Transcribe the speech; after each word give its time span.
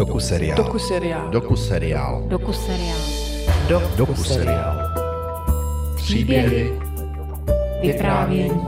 Doku 0.00 0.20
seriál. 0.20 0.56
Doku 0.56 0.78
seriál. 0.78 1.28
Doku 1.30 1.56
seriál. 1.56 2.22
Doku 2.26 2.52
seriál. 2.52 2.98
Do, 3.68 3.82
doku 3.96 4.14
seriál. 4.14 4.92
Příběhy. 5.96 6.80
Vyprávění. 7.82 8.60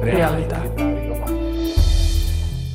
Realita. 0.00 0.62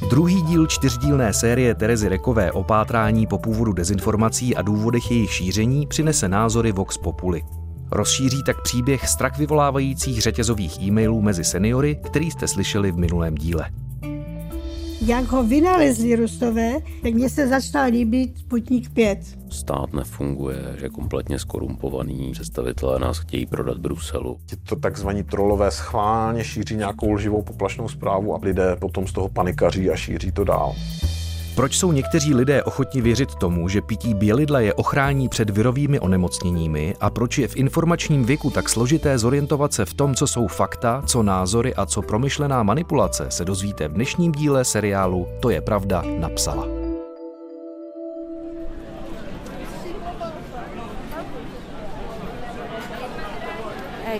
Druhý 0.09 0.41
díl 0.41 0.68
čtyřdílné 0.68 1.33
série 1.33 1.75
Terezy 1.75 2.09
Rekové 2.09 2.52
o 2.52 2.63
pátrání 2.63 3.27
po 3.27 3.38
původu 3.38 3.73
dezinformací 3.73 4.55
a 4.55 4.61
důvodech 4.61 5.11
jejich 5.11 5.31
šíření 5.33 5.87
přinese 5.87 6.29
názory 6.29 6.71
Vox 6.71 6.97
Populi. 6.97 7.41
Rozšíří 7.91 8.43
tak 8.43 8.61
příběh 8.63 9.07
strak 9.09 9.37
vyvolávajících 9.37 10.21
řetězových 10.21 10.81
e-mailů 10.81 11.21
mezi 11.21 11.43
seniory, 11.43 11.95
který 11.95 12.31
jste 12.31 12.47
slyšeli 12.47 12.91
v 12.91 12.97
minulém 12.97 13.35
díle. 13.35 13.69
Jak 15.05 15.26
ho 15.26 15.44
vynalezli 15.44 16.16
Rusové, 16.16 16.73
tak 17.04 17.14
mně 17.14 17.30
se 17.30 17.48
začal 17.48 17.86
líbit 17.91 18.38
Sputnik 18.38 18.90
5. 18.90 19.20
Stát 19.50 19.94
nefunguje, 19.94 20.76
že 20.80 20.86
je 20.86 20.90
kompletně 20.90 21.40
skorumpovaný, 21.40 22.31
představitelé 22.31 23.00
nás 23.00 23.18
chtějí 23.18 23.45
prodat 23.45 23.78
Bruselu. 23.78 24.38
Tito 24.45 24.76
takzvaní 24.76 25.23
trolové 25.23 25.72
schválně 25.72 26.44
šíří 26.44 26.76
nějakou 26.76 27.12
lživou 27.12 27.41
poplašnou 27.41 27.90
zprávu 27.90 28.36
a 28.36 28.40
lidé 28.41 28.76
potom 28.76 29.08
z 29.08 29.14
toho 29.14 29.30
panikaří 29.30 29.90
a 29.90 29.95
šíří 29.95 30.31
to 30.31 30.44
dál. 30.44 30.76
Proč 31.55 31.77
jsou 31.77 31.91
někteří 31.91 32.34
lidé 32.34 32.64
ochotni 32.64 33.02
věřit 33.02 33.36
tomu, 33.36 33.70
že 33.70 33.82
pití 33.82 34.14
bělidla 34.14 34.59
je 34.59 34.73
ochrání 34.73 35.30
před 35.30 35.50
virovými 35.50 36.00
onemocněními 36.00 36.95
a 37.00 37.09
proč 37.09 37.38
je 37.38 37.48
v 37.48 37.55
informačním 37.55 38.26
věku 38.26 38.50
tak 38.50 38.70
složité 38.70 39.18
zorientovat 39.18 39.73
se 39.73 39.86
v 39.86 39.94
tom, 39.94 40.16
co 40.16 40.28
jsou 40.28 40.48
fakta, 40.48 41.04
co 41.05 41.23
názory 41.23 41.76
a 41.76 41.86
co 41.86 42.02
promyšlená 42.02 42.64
manipulace, 42.64 43.26
se 43.30 43.45
dozvíte 43.45 43.88
v 43.88 43.94
dnešním 43.94 44.31
díle 44.31 44.66
seriálu 44.66 45.28
To 45.40 45.50
je 45.50 45.62
pravda 45.62 46.04
napsala. 46.20 46.84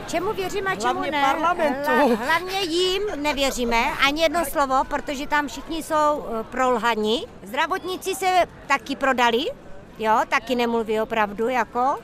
Čemu 0.08 0.34
věříme 0.34 0.72
a 0.72 0.75
čemu 0.75 0.94
Hlavně 0.94 1.11
ne? 1.11 1.22
parlamentu. 1.22 1.89
Hla- 1.92 2.16
hlavně 2.16 2.61
jim 2.61 3.02
nevěříme, 3.16 3.78
ani 4.08 4.22
jedno 4.22 4.45
slovo, 4.45 4.75
protože 4.88 5.28
tam 5.28 5.48
všichni 5.48 5.84
jsou 5.84 6.25
eh, 6.39 6.44
prolhaní. 6.44 7.25
Zdravotníci 7.44 8.16
se 8.16 8.26
taky 8.67 8.95
prodali, 8.95 9.45
jo, 10.00 10.20
taky 10.30 10.56
nemluví 10.56 11.02
opravdu, 11.02 11.50
jako. 11.50 11.95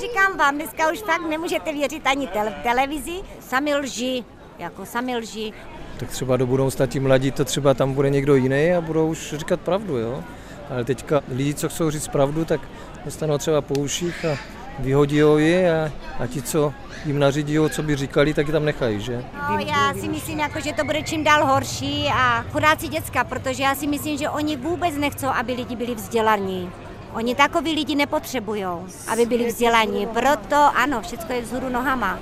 Říkám 0.00 0.36
vám, 0.38 0.54
dneska 0.54 0.92
už 0.92 0.98
fakt 0.98 1.28
nemůžete 1.28 1.72
věřit 1.72 2.06
ani 2.06 2.26
tele- 2.28 2.54
televizi, 2.62 3.20
sami 3.40 3.76
lži, 3.76 4.24
jako 4.58 4.86
sami 4.86 5.16
lži. 5.16 5.52
Tak 5.98 6.08
třeba 6.10 6.36
do 6.36 6.46
budoucna 6.46 6.86
ti 6.86 7.00
mladí 7.00 7.30
to 7.30 7.44
třeba 7.44 7.74
tam 7.74 7.92
bude 7.94 8.10
někdo 8.10 8.34
jiný 8.34 8.72
a 8.72 8.80
budou 8.80 9.08
už 9.08 9.34
říkat 9.36 9.60
pravdu, 9.60 9.96
jo. 9.98 10.24
Ale 10.70 10.84
teďka 10.84 11.20
lidi, 11.28 11.54
co 11.54 11.68
chcou 11.68 11.90
říct 11.90 12.08
pravdu, 12.08 12.44
tak 12.44 12.60
dostanou 13.04 13.38
třeba 13.38 13.60
po 13.60 13.74
uších 13.74 14.24
a 14.24 14.36
vyhodí 14.78 15.16
ji 15.16 15.70
a, 15.70 15.92
a 16.20 16.26
ti, 16.26 16.42
co 16.42 16.72
jim 17.04 17.18
nařídí, 17.18 17.58
co 17.70 17.82
by 17.82 17.96
říkali, 17.96 18.34
tak 18.34 18.46
je 18.46 18.52
tam 18.52 18.64
nechají, 18.64 19.00
že? 19.00 19.24
No, 19.48 19.58
já 19.58 19.94
si 20.00 20.08
myslím, 20.08 20.38
jako, 20.38 20.60
že 20.60 20.72
to 20.72 20.84
bude 20.84 21.02
čím 21.02 21.24
dál 21.24 21.46
horší 21.46 22.08
a 22.14 22.44
chudáci 22.52 22.88
děcka, 22.88 23.24
protože 23.24 23.62
já 23.62 23.74
si 23.74 23.86
myslím, 23.86 24.18
že 24.18 24.30
oni 24.30 24.56
vůbec 24.56 24.96
nechcou, 24.96 25.26
aby 25.26 25.52
lidi 25.52 25.76
byli 25.76 25.94
vzdělaní. 25.94 26.72
Oni 27.12 27.34
takový 27.34 27.74
lidi 27.74 27.94
nepotřebují, 27.94 28.64
aby 29.08 29.26
byli 29.26 29.46
vzdělaní. 29.46 30.06
Proto 30.06 30.56
ano, 30.74 31.02
všechno 31.02 31.34
je 31.34 31.42
vzhůru 31.42 31.68
nohama. 31.68 32.18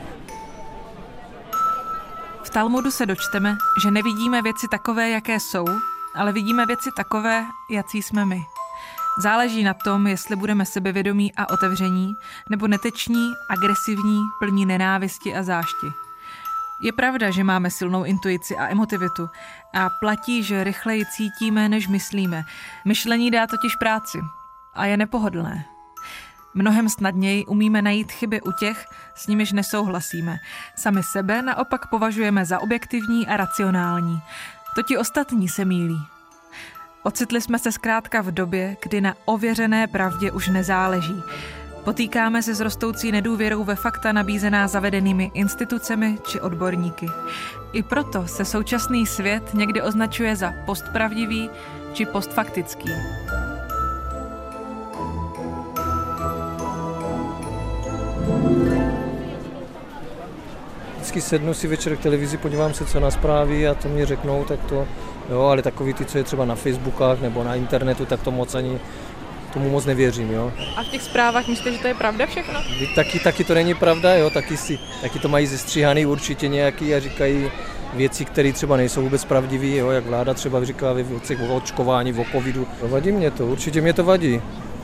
V 2.42 2.50
Talmudu 2.50 2.91
se 2.91 3.06
dočteme, 3.06 3.56
že 3.83 3.91
nevidíme 3.91 4.42
věci 4.42 4.66
takové, 4.70 5.11
jaké 5.11 5.41
jsou, 5.41 5.64
ale 6.14 6.33
vidíme 6.33 6.66
věci 6.66 6.91
takové, 6.97 7.44
jací 7.70 8.03
jsme 8.03 8.25
my. 8.25 8.52
Záleží 9.18 9.64
na 9.64 9.74
tom, 9.74 10.06
jestli 10.06 10.36
budeme 10.36 10.66
sebevědomí 10.66 11.32
a 11.34 11.50
otevření, 11.50 12.16
nebo 12.50 12.66
neteční, 12.66 13.32
agresivní, 13.50 14.22
plní 14.38 14.66
nenávisti 14.66 15.34
a 15.34 15.42
zášti. 15.42 15.92
Je 16.81 16.92
pravda, 16.92 17.31
že 17.31 17.44
máme 17.44 17.70
silnou 17.70 18.04
intuici 18.04 18.56
a 18.56 18.69
emotivitu 18.69 19.31
a 19.75 19.91
platí, 20.00 20.42
že 20.42 20.64
rychleji 20.64 21.06
cítíme, 21.06 21.69
než 21.69 21.88
myslíme. 21.88 22.44
Myšlení 22.84 23.31
dá 23.31 23.47
totiž 23.47 23.76
práci 23.76 24.19
a 24.75 24.84
je 24.87 24.97
nepohodlné. 24.97 25.64
Mnohem 26.54 26.88
snadněji 26.88 27.47
umíme 27.47 27.82
najít 27.82 28.12
chyby 28.12 28.41
u 28.41 28.53
těch, 28.53 28.87
s 29.14 29.26
nimiž 29.26 29.53
nesouhlasíme. 29.53 30.37
Sami 30.76 31.03
sebe 31.03 31.42
naopak 31.42 31.87
považujeme 31.87 32.44
za 32.44 32.58
objektivní 32.58 33.26
a 33.26 33.37
racionální. 33.37 34.22
To 34.75 34.82
ti 34.82 34.98
ostatní 34.98 35.48
se 35.48 35.64
mílí. 35.64 36.12
Ocitli 37.04 37.40
jsme 37.40 37.58
se 37.58 37.72
zkrátka 37.72 38.20
v 38.20 38.30
době, 38.30 38.76
kdy 38.82 39.00
na 39.00 39.14
ověřené 39.24 39.86
pravdě 39.86 40.30
už 40.30 40.48
nezáleží. 40.48 41.22
Potýkáme 41.84 42.42
se 42.42 42.54
s 42.54 42.60
rostoucí 42.60 43.12
nedůvěrou 43.12 43.64
ve 43.64 43.76
fakta 43.76 44.12
nabízená 44.12 44.68
zavedenými 44.68 45.30
institucemi 45.34 46.18
či 46.26 46.40
odborníky. 46.40 47.06
I 47.72 47.82
proto 47.82 48.26
se 48.26 48.44
současný 48.44 49.06
svět 49.06 49.54
někdy 49.54 49.82
označuje 49.82 50.36
za 50.36 50.52
postpravdivý 50.66 51.50
či 51.92 52.06
postfaktický. 52.06 52.88
Vždycky 60.94 61.20
sednu 61.20 61.54
si 61.54 61.69
večer 61.69 61.96
k 61.96 62.00
televizi, 62.00 62.36
podívám 62.36 62.74
se, 62.74 62.86
co 62.86 63.00
na 63.00 63.10
zprávy 63.10 63.69
a 63.69 63.74
to 63.74 63.88
mě 63.88 64.06
řeknou, 64.06 64.44
tak 64.44 64.60
to, 64.69 64.86
jo, 65.31 65.41
ale 65.41 65.62
takový 65.62 65.94
ty, 65.94 66.05
co 66.05 66.19
je 66.19 66.25
třeba 66.25 66.44
na 66.44 66.55
Facebookách 66.55 67.21
nebo 67.21 67.44
na 67.44 67.55
internetu, 67.55 68.06
tak 68.06 68.22
to 68.22 68.31
moc 68.31 68.55
ani, 68.55 68.81
tomu 69.53 69.71
moc 69.71 69.84
nevěřím, 69.84 70.31
jo. 70.31 70.53
A 70.77 70.83
v 70.83 70.88
těch 70.88 71.03
zprávách 71.03 71.49
myslíte, 71.49 71.72
že 71.72 71.78
to 71.78 71.88
je 71.88 71.94
pravda 71.94 72.27
všechno? 72.27 72.60
Taky, 72.94 73.19
taky 73.19 73.44
to 73.44 73.55
není 73.55 73.75
pravda, 73.75 74.15
jo, 74.15 74.31
taky, 74.31 74.56
si, 74.56 74.78
taky 75.00 75.19
to 75.19 75.28
mají 75.28 75.47
zestříhaný 75.47 76.06
určitě 76.06 76.49
nějaký 76.49 76.94
a 76.94 77.00
říkají 77.00 77.50
věci, 77.94 78.25
které 78.25 78.53
třeba 78.53 78.77
nejsou 78.77 79.03
vůbec 79.03 79.25
pravdivé, 79.25 79.77
jo, 79.77 79.91
jak 79.91 80.06
vláda 80.06 80.34
třeba 80.34 80.65
říká 80.65 80.93
ve 80.93 81.03
věcech 81.03 81.41
o 81.41 81.56
očkování, 81.56 82.12
o 82.12 82.25
covidu. 82.32 82.66
Vadí 82.82 83.12
mě 83.12 83.31
to, 83.31 83.47
určitě 83.47 83.81
mě 83.81 83.93
to 83.93 84.05
vadí. 84.05 84.41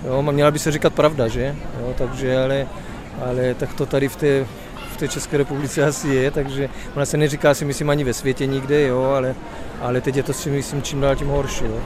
Jo, 0.07 0.23
měla 0.23 0.51
by 0.51 0.59
se 0.59 0.73
říkat 0.73 0.93
pravda, 0.93 1.29
že? 1.29 1.57
Jo, 1.81 1.95
takže, 1.99 2.39
ale, 2.39 2.67
ale 3.31 3.55
tak 3.55 3.75
to 3.75 3.87
tady 3.87 4.09
v 4.09 4.17
té, 4.17 4.47
té 4.99 5.09
České 5.09 5.37
republice 5.39 5.85
asi 5.85 6.09
je, 6.09 6.31
takže 6.31 6.69
ona 6.97 7.07
se 7.07 7.17
neříká 7.17 7.55
si 7.55 7.65
myslím 7.65 7.91
ani 7.91 8.05
ve 8.05 8.15
světě 8.15 8.47
nikde, 8.47 8.83
jo, 8.87 9.03
ale, 9.03 9.35
ale 9.81 10.01
teď 10.01 10.17
je 10.17 10.23
to 10.23 10.33
si 10.33 10.51
myslím 10.51 10.83
čím 10.83 11.01
dál 11.01 11.17
tím 11.17 11.29
horší, 11.29 11.65
jo. 11.65 11.81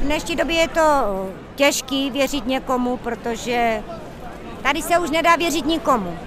V 0.00 0.04
dnešní 0.04 0.36
době 0.36 0.56
je 0.56 0.68
to 0.68 0.80
těžký 1.54 2.10
věřit 2.10 2.46
někomu, 2.46 2.96
protože 2.96 3.82
tady 4.62 4.82
se 4.82 4.98
už 4.98 5.10
nedá 5.10 5.36
věřit 5.36 5.66
nikomu. 5.66 6.18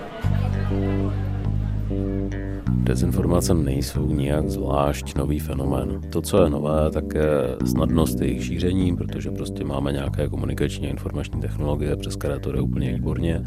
Dezinformace 2.91 3.53
nejsou 3.53 4.03
nijak 4.12 4.52
zvlášť 4.52 5.16
nový 5.16 5.40
fenomén. 5.40 6.03
To, 6.12 6.22
co 6.22 6.44
je 6.44 6.50
nové, 6.50 6.91
tak 6.91 7.13
je 7.16 7.31
snadnost 7.66 8.22
jejich 8.22 8.46
šíření, 8.46 8.96
protože 8.96 9.31
prostě 9.31 9.63
máme 9.63 9.91
nějaké 9.91 10.28
komunikační 10.28 10.88
a 10.88 10.90
informační 10.90 11.41
technologie, 11.41 11.96
přes 11.96 12.16
které 12.16 12.40
to 12.40 12.52
jde 12.52 12.62
úplně 12.62 12.94
výborně. 12.94 13.44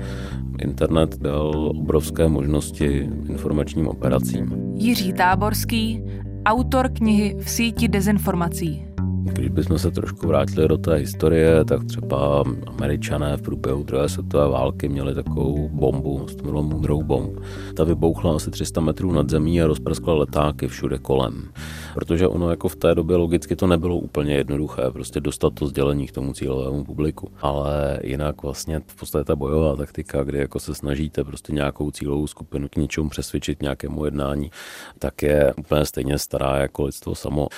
Internet 0.62 1.18
dal 1.20 1.72
obrovské 1.76 2.28
možnosti 2.28 3.08
informačním 3.28 3.88
operacím. 3.88 4.52
Jiří 4.74 5.12
Táborský, 5.12 6.02
autor 6.46 6.88
knihy 6.88 7.36
V 7.40 7.50
síti 7.50 7.88
dezinformací. 7.88 8.93
Když 9.32 9.48
bychom 9.48 9.78
se 9.78 9.90
trošku 9.90 10.26
vrátili 10.26 10.68
do 10.68 10.78
té 10.78 10.94
historie, 10.94 11.64
tak 11.64 11.84
třeba 11.84 12.44
američané 12.66 13.36
v 13.36 13.42
průběhu 13.42 13.82
druhé 13.82 14.08
světové 14.08 14.48
války 14.48 14.88
měli 14.88 15.14
takovou 15.14 15.68
bombu, 15.68 16.26
to 16.36 16.42
bylo 16.42 16.62
moudrou 16.62 17.02
bomb. 17.02 17.40
Ta 17.76 17.84
vybouchla 17.84 18.36
asi 18.36 18.50
300 18.50 18.80
metrů 18.80 19.12
nad 19.12 19.30
zemí 19.30 19.62
a 19.62 19.66
rozprskla 19.66 20.14
letáky 20.14 20.68
všude 20.68 20.98
kolem. 20.98 21.52
Protože 21.94 22.28
ono 22.28 22.50
jako 22.50 22.68
v 22.68 22.76
té 22.76 22.94
době 22.94 23.16
logicky 23.16 23.56
to 23.56 23.66
nebylo 23.66 23.96
úplně 23.96 24.34
jednoduché, 24.34 24.82
prostě 24.92 25.20
dostat 25.20 25.54
to 25.54 25.66
sdělení 25.66 26.06
k 26.06 26.12
tomu 26.12 26.32
cílovému 26.32 26.84
publiku. 26.84 27.30
Ale 27.40 28.00
jinak 28.02 28.42
vlastně 28.42 28.80
v 28.86 28.96
podstatě 28.96 29.24
ta 29.24 29.36
bojová 29.36 29.76
taktika, 29.76 30.24
kdy 30.24 30.38
jako 30.38 30.60
se 30.60 30.74
snažíte 30.74 31.24
prostě 31.24 31.52
nějakou 31.52 31.90
cílovou 31.90 32.26
skupinu 32.26 32.68
k 32.68 32.76
něčemu 32.76 33.08
přesvědčit, 33.08 33.62
nějakému 33.62 34.04
jednání, 34.04 34.50
tak 34.98 35.22
je 35.22 35.54
úplně 35.58 35.84
stejně 35.84 36.18
stará 36.18 36.56
jako 36.56 36.84
lidstvo 36.84 37.14
samo. 37.14 37.48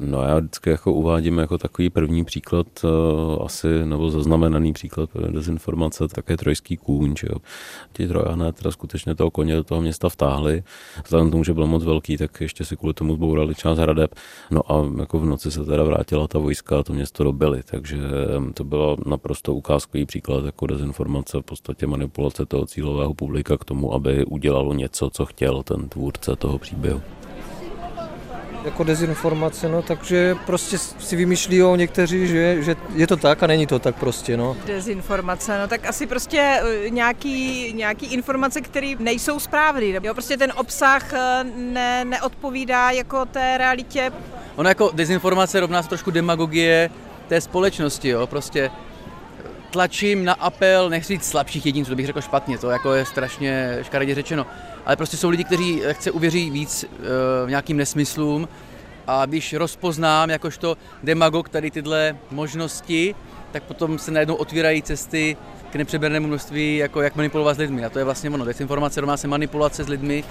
No 0.00 0.22
já 0.22 0.38
vždycky 0.38 0.70
jako 0.70 0.92
uvádím 0.92 1.15
jako 1.24 1.58
takový 1.58 1.90
první 1.90 2.24
příklad, 2.24 2.66
eh, 2.84 2.88
asi 3.44 3.68
nebo 3.84 4.10
zaznamenaný 4.10 4.72
příklad 4.72 5.10
dezinformace, 5.30 6.08
také 6.08 6.36
trojský 6.36 6.76
kůň, 6.76 7.14
že 7.18 7.26
jo. 7.30 7.38
Ti 7.92 8.08
trojané 8.08 8.52
teda 8.52 8.70
skutečně 8.70 9.14
toho 9.14 9.30
koně 9.30 9.56
do 9.56 9.64
toho 9.64 9.80
města 9.80 10.08
vtáhli. 10.08 10.62
Vzhledem 11.04 11.30
tomu, 11.30 11.44
že 11.44 11.54
byl 11.54 11.66
moc 11.66 11.84
velký, 11.84 12.16
tak 12.16 12.40
ještě 12.40 12.64
si 12.64 12.76
kvůli 12.76 12.94
tomu 12.94 13.14
zbourali 13.14 13.54
část 13.54 13.78
hradeb. 13.78 14.14
No 14.50 14.72
a 14.72 14.84
jako 14.98 15.18
v 15.18 15.24
noci 15.24 15.50
se 15.50 15.64
teda 15.64 15.84
vrátila 15.84 16.28
ta 16.28 16.38
vojska 16.38 16.78
a 16.78 16.82
to 16.82 16.92
město 16.92 17.24
dobili, 17.24 17.62
takže 17.70 17.98
to 18.54 18.64
bylo 18.64 18.96
naprosto 19.06 19.54
ukázkový 19.54 20.06
příklad 20.06 20.44
jako 20.44 20.66
dezinformace, 20.66 21.38
v 21.38 21.42
podstatě 21.42 21.86
manipulace 21.86 22.46
toho 22.46 22.66
cílového 22.66 23.14
publika 23.14 23.56
k 23.56 23.64
tomu, 23.64 23.94
aby 23.94 24.24
udělalo 24.24 24.74
něco, 24.74 25.10
co 25.10 25.26
chtěl 25.26 25.62
ten 25.62 25.88
tvůrce 25.88 26.36
toho 26.36 26.58
příběhu. 26.58 27.02
Jako 28.66 28.84
dezinformace, 28.84 29.68
no, 29.68 29.82
takže 29.82 30.36
prostě 30.46 30.78
si 30.78 31.16
vymýšlí 31.16 31.62
o 31.62 31.76
někteří, 31.76 32.26
že, 32.26 32.62
že 32.62 32.76
je 32.94 33.06
to 33.06 33.16
tak 33.16 33.42
a 33.42 33.46
není 33.46 33.66
to 33.66 33.78
tak 33.78 33.96
prostě, 33.96 34.36
no. 34.36 34.56
Dezinformace, 34.66 35.58
no 35.58 35.68
tak 35.68 35.86
asi 35.86 36.06
prostě 36.06 36.60
eh, 36.62 36.90
nějaký, 36.90 37.72
nějaký 37.72 38.06
informace, 38.06 38.60
které 38.60 38.94
nejsou 38.98 39.40
správné. 39.40 39.86
Jo, 39.86 40.14
prostě 40.14 40.36
ten 40.36 40.52
obsah 40.56 41.12
eh, 41.12 41.44
ne, 41.56 42.04
neodpovídá 42.04 42.90
jako 42.90 43.24
té 43.24 43.58
realitě. 43.58 44.12
Ono 44.56 44.68
jako 44.68 44.90
dezinformace 44.94 45.60
rovná 45.60 45.82
se 45.82 45.88
trošku 45.88 46.10
demagogie 46.10 46.90
té 47.28 47.40
společnosti, 47.40 48.08
jo, 48.08 48.26
prostě 48.26 48.70
tlačím 49.76 50.24
na 50.24 50.32
apel, 50.32 50.90
nechci 50.90 51.12
říct 51.12 51.24
slabších 51.24 51.66
jedinců, 51.66 51.90
to 51.90 51.96
bych 51.96 52.06
řekl 52.06 52.20
špatně, 52.20 52.58
to 52.58 52.70
jako 52.70 52.94
je 52.94 53.04
strašně 53.04 53.78
škaredě 53.82 54.14
řečeno, 54.14 54.46
ale 54.86 54.96
prostě 54.96 55.16
jsou 55.16 55.28
lidi, 55.28 55.44
kteří 55.44 55.82
chce 55.90 56.10
uvěří 56.10 56.50
víc 56.50 56.84
uh, 56.84 57.50
nějakým 57.50 57.76
nesmyslům 57.76 58.48
a 59.06 59.26
když 59.26 59.52
rozpoznám 59.52 60.30
jakožto 60.30 60.76
demagog 61.02 61.48
tady 61.48 61.70
tyhle 61.70 62.16
možnosti, 62.30 63.14
tak 63.52 63.62
potom 63.62 63.98
se 63.98 64.10
najednou 64.10 64.34
otvírají 64.34 64.82
cesty 64.82 65.36
k 65.70 65.76
nepřebernému 65.76 66.26
množství, 66.26 66.76
jako 66.76 67.02
jak 67.02 67.16
manipulovat 67.16 67.56
s 67.56 67.58
lidmi. 67.58 67.84
A 67.84 67.90
to 67.90 67.98
je 67.98 68.04
vlastně 68.04 68.30
ono, 68.30 68.44
dezinformace 68.44 69.00
rovná 69.00 69.16
se 69.16 69.28
manipulace 69.28 69.84
s 69.84 69.88
lidmi, 69.88 70.24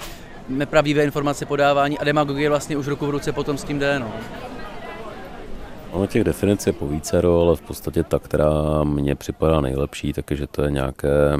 nepravdivé 0.48 1.04
informace 1.04 1.46
podávání 1.46 1.98
a 1.98 2.04
demagogie 2.04 2.48
vlastně 2.48 2.76
už 2.76 2.86
ruku 2.86 3.06
v 3.06 3.10
ruce 3.10 3.32
potom 3.32 3.58
s 3.58 3.64
tím 3.64 3.78
jde. 3.78 3.98
No. 3.98 4.12
Ono 5.96 6.06
těch 6.06 6.24
definic 6.24 6.66
je 6.66 6.72
povícero, 6.72 7.40
ale 7.40 7.56
v 7.56 7.60
podstatě 7.60 8.02
ta, 8.02 8.18
která 8.18 8.84
mně 8.84 9.14
připadá 9.14 9.60
nejlepší, 9.60 10.12
takže 10.12 10.46
to 10.46 10.62
je 10.62 10.70
nějaké 10.70 11.36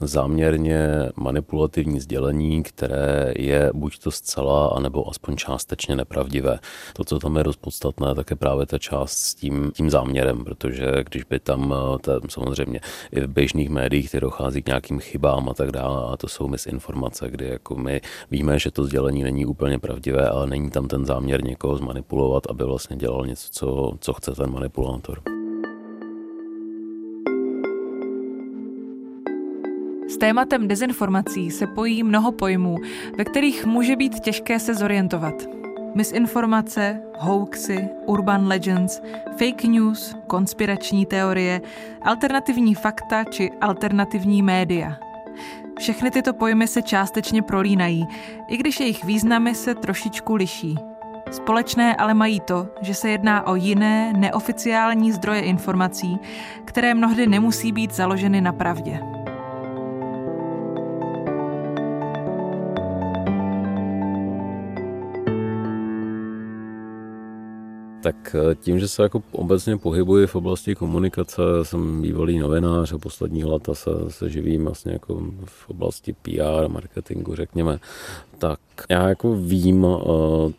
záměrně 0.00 0.88
manipulativní 1.16 2.00
sdělení, 2.00 2.62
které 2.62 3.32
je 3.36 3.70
buď 3.74 3.98
to 3.98 4.10
zcela, 4.10 4.66
anebo 4.66 5.10
aspoň 5.10 5.36
částečně 5.36 5.96
nepravdivé. 5.96 6.58
To, 6.92 7.04
co 7.04 7.18
tam 7.18 7.36
je 7.36 7.44
dost 7.44 7.56
podstatné, 7.56 8.14
tak 8.14 8.30
je 8.30 8.36
právě 8.36 8.66
ta 8.66 8.78
část 8.78 9.12
s 9.12 9.34
tím, 9.34 9.72
tím 9.74 9.90
záměrem, 9.90 10.44
protože 10.44 11.04
když 11.08 11.24
by 11.24 11.38
tam, 11.38 11.74
tam 12.00 12.20
samozřejmě 12.28 12.80
i 13.12 13.20
v 13.20 13.26
běžných 13.26 13.70
médiích 13.70 14.10
ty 14.10 14.20
dochází 14.20 14.62
k 14.62 14.66
nějakým 14.66 15.00
chybám 15.00 15.48
a 15.48 15.54
tak 15.54 15.72
dále, 15.72 16.12
a 16.12 16.16
to 16.16 16.28
jsou 16.28 16.48
misinformace, 16.48 17.30
kdy 17.30 17.48
jako 17.48 17.74
my 17.74 18.00
víme, 18.30 18.58
že 18.58 18.70
to 18.70 18.84
sdělení 18.84 19.22
není 19.22 19.46
úplně 19.46 19.78
pravdivé, 19.78 20.28
ale 20.28 20.46
není 20.46 20.70
tam 20.70 20.88
ten 20.88 21.06
záměr 21.06 21.44
někoho 21.44 21.76
zmanipulovat, 21.76 22.46
aby 22.50 22.64
vlastně 22.64 22.96
dělal 22.96 23.26
něco, 23.26 23.48
co, 23.50 23.89
co 24.00 24.12
chce 24.12 24.32
ten 24.32 24.52
manipulátor. 24.52 25.22
S 30.08 30.16
tématem 30.16 30.68
dezinformací 30.68 31.50
se 31.50 31.66
pojí 31.66 32.02
mnoho 32.02 32.32
pojmů, 32.32 32.76
ve 33.18 33.24
kterých 33.24 33.66
může 33.66 33.96
být 33.96 34.20
těžké 34.20 34.58
se 34.58 34.74
zorientovat. 34.74 35.34
Misinformace, 35.94 37.02
hoaxy, 37.18 37.88
urban 38.06 38.46
legends, 38.46 39.00
fake 39.38 39.64
news, 39.64 40.16
konspirační 40.26 41.06
teorie, 41.06 41.60
alternativní 42.02 42.74
fakta 42.74 43.24
či 43.24 43.50
alternativní 43.60 44.42
média. 44.42 44.96
Všechny 45.78 46.10
tyto 46.10 46.32
pojmy 46.32 46.68
se 46.68 46.82
částečně 46.82 47.42
prolínají, 47.42 48.06
i 48.48 48.56
když 48.56 48.80
jejich 48.80 49.04
významy 49.04 49.54
se 49.54 49.74
trošičku 49.74 50.34
liší. 50.34 50.89
Společné 51.30 51.96
ale 51.96 52.14
mají 52.14 52.40
to, 52.40 52.68
že 52.80 52.94
se 52.94 53.10
jedná 53.10 53.46
o 53.46 53.54
jiné, 53.54 54.12
neoficiální 54.12 55.12
zdroje 55.12 55.40
informací, 55.40 56.18
které 56.64 56.94
mnohdy 56.94 57.26
nemusí 57.26 57.72
být 57.72 57.94
založeny 57.94 58.40
na 58.40 58.52
pravdě. 58.52 59.00
Tak 68.02 68.34
eh, 68.34 68.54
tím, 68.54 68.78
že 68.78 68.88
se 68.88 69.02
jako 69.02 69.22
obecně 69.32 69.76
pohybuji 69.76 70.26
v 70.26 70.34
oblasti 70.34 70.74
komunikace, 70.74 71.42
jsem 71.62 72.02
bývalý 72.02 72.38
novinář 72.38 72.92
a 72.92 72.98
poslední 72.98 73.44
leta 73.44 73.74
se, 73.74 73.90
se 74.08 74.30
živím 74.30 74.64
vlastně 74.64 74.92
jako 74.92 75.22
v 75.44 75.70
oblasti 75.70 76.12
PR, 76.12 76.68
marketingu, 76.68 77.34
řekněme, 77.34 77.78
tak 78.38 78.60
já 78.88 79.08
jako 79.08 79.34
vím, 79.34 79.86
eh, 79.86 80.04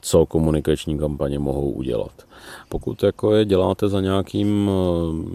co 0.01 0.25
komunikační 0.25 0.99
kampaně 0.99 1.39
mohou 1.39 1.71
udělat. 1.71 2.11
Pokud 2.69 3.03
jako 3.03 3.35
je 3.35 3.45
děláte 3.45 3.89
za 3.89 4.01
nějakým, 4.01 4.71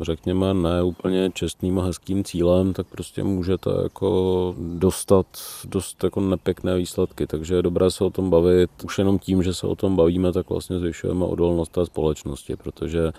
eh, 0.01 0.05
řekněme, 0.05 0.55
neúplně 0.55 1.31
čestným 1.35 1.79
a 1.79 1.85
hezkým 1.85 2.25
cílem, 2.25 2.73
tak 2.73 2.87
prostě 2.87 3.25
můžete 3.25 3.71
jako 3.83 4.55
dostat 4.59 5.27
dost 5.65 6.05
jako 6.05 6.21
nepěkné 6.21 6.77
výsledky, 6.77 7.27
takže 7.27 7.55
je 7.55 7.63
dobré 7.63 7.91
se 7.91 8.05
o 8.05 8.11
tom 8.11 8.31
bavit. 8.31 8.71
Už 8.85 8.99
jenom 8.99 9.19
tím, 9.19 9.43
že 9.43 9.55
se 9.55 9.67
o 9.67 9.77
tom 9.77 9.97
bavíme, 9.97 10.33
tak 10.33 10.51
vlastně 10.51 10.79
zvyšujeme 10.79 11.25
odolnost 11.25 11.73
té 11.73 11.87
společnosti, 11.87 12.57
protože 12.57 13.13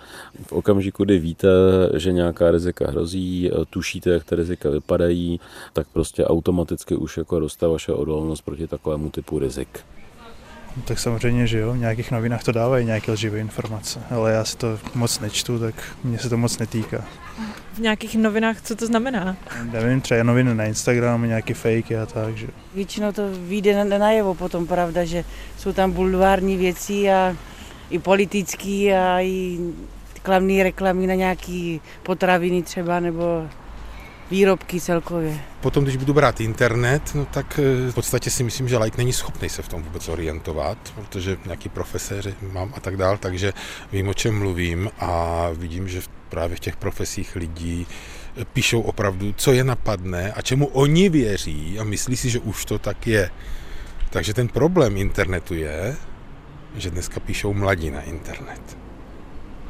v 0.47 0.51
okamžiku, 0.51 1.03
kdy 1.03 1.19
víte, 1.19 1.47
že 1.95 2.11
nějaká 2.11 2.51
rizika 2.51 2.91
hrozí, 2.91 3.51
eh, 3.51 3.65
tušíte, 3.69 4.09
jak 4.09 4.23
ty 4.23 4.35
rizika 4.35 4.69
vypadají, 4.69 5.39
tak 5.73 5.87
prostě 5.93 6.25
automaticky 6.25 6.95
už 6.95 7.17
jako 7.17 7.39
roste 7.39 7.67
vaše 7.67 7.93
odolnost 7.93 8.41
proti 8.41 8.67
takovému 8.67 9.09
typu 9.09 9.39
rizik. 9.39 9.56
No, 10.77 10.83
tak 10.83 10.99
samozřejmě, 10.99 11.47
že 11.47 11.59
jo, 11.59 11.73
v 11.73 11.77
nějakých 11.77 12.11
novinách 12.11 12.43
to 12.43 12.51
dávají 12.51 12.85
nějaké 12.85 13.11
lživé 13.11 13.39
informace, 13.39 13.99
ale 14.11 14.31
já 14.31 14.45
si 14.45 14.57
to 14.57 14.79
moc 14.95 15.19
nečtu, 15.19 15.59
tak 15.59 15.75
mě 16.03 16.19
se 16.19 16.29
to 16.29 16.37
moc 16.37 16.57
netýká. 16.57 17.03
V 17.73 17.79
nějakých 17.79 18.15
novinách, 18.15 18.61
co 18.61 18.75
to 18.75 18.85
znamená? 18.85 19.37
Nevím, 19.71 20.01
třeba 20.01 20.23
noviny 20.23 20.55
na 20.55 20.65
Instagram, 20.65 21.27
nějaké 21.27 21.53
fake 21.53 21.91
a 21.91 22.05
tak, 22.05 22.37
že. 22.37 22.47
Většinou 22.75 23.11
to 23.11 23.21
vyjde 23.31 23.83
na, 23.83 23.97
najevo 23.97 24.33
potom, 24.33 24.67
pravda, 24.67 25.05
že 25.05 25.23
jsou 25.57 25.73
tam 25.73 25.91
bulvární 25.91 26.57
věci 26.57 27.11
a 27.11 27.35
i 27.89 27.99
politický 27.99 28.93
a 28.93 29.21
i 29.21 29.59
klamné 30.23 30.63
reklamy 30.63 31.07
na 31.07 31.13
nějaký 31.13 31.81
potraviny 32.03 32.63
třeba, 32.63 32.99
nebo 32.99 33.47
výrobky 34.31 34.81
celkově. 34.81 35.39
Potom, 35.61 35.83
když 35.83 35.97
budu 35.97 36.13
brát 36.13 36.41
internet, 36.41 37.15
no 37.15 37.25
tak 37.25 37.59
eh, 37.59 37.91
v 37.91 37.95
podstatě 37.95 38.29
si 38.29 38.43
myslím, 38.43 38.69
že 38.69 38.77
like 38.77 38.97
není 38.97 39.13
schopný 39.13 39.49
se 39.49 39.61
v 39.61 39.67
tom 39.67 39.83
vůbec 39.83 40.09
orientovat, 40.09 40.77
protože 40.95 41.37
nějaký 41.45 41.69
profesoři 41.69 42.35
mám 42.51 42.73
a 42.75 42.79
tak 42.79 42.97
dál, 42.97 43.17
takže 43.17 43.53
vím, 43.91 44.07
o 44.07 44.13
čem 44.13 44.39
mluvím 44.39 44.89
a 44.99 45.45
vidím, 45.53 45.87
že 45.87 46.01
právě 46.29 46.55
v 46.55 46.59
těch 46.59 46.75
profesích 46.75 47.35
lidí 47.35 47.87
eh, 48.37 48.45
píšou 48.45 48.81
opravdu, 48.81 49.33
co 49.37 49.53
je 49.53 49.63
napadne 49.63 50.31
a 50.31 50.41
čemu 50.41 50.67
oni 50.67 51.09
věří 51.09 51.79
a 51.79 51.83
myslí 51.83 52.17
si, 52.17 52.29
že 52.29 52.39
už 52.39 52.65
to 52.65 52.79
tak 52.79 53.07
je. 53.07 53.29
Takže 54.09 54.33
ten 54.33 54.47
problém 54.47 54.97
internetu 54.97 55.53
je, 55.53 55.95
že 56.75 56.91
dneska 56.91 57.19
píšou 57.19 57.53
mladí 57.53 57.91
na 57.91 58.01
internet 58.01 58.86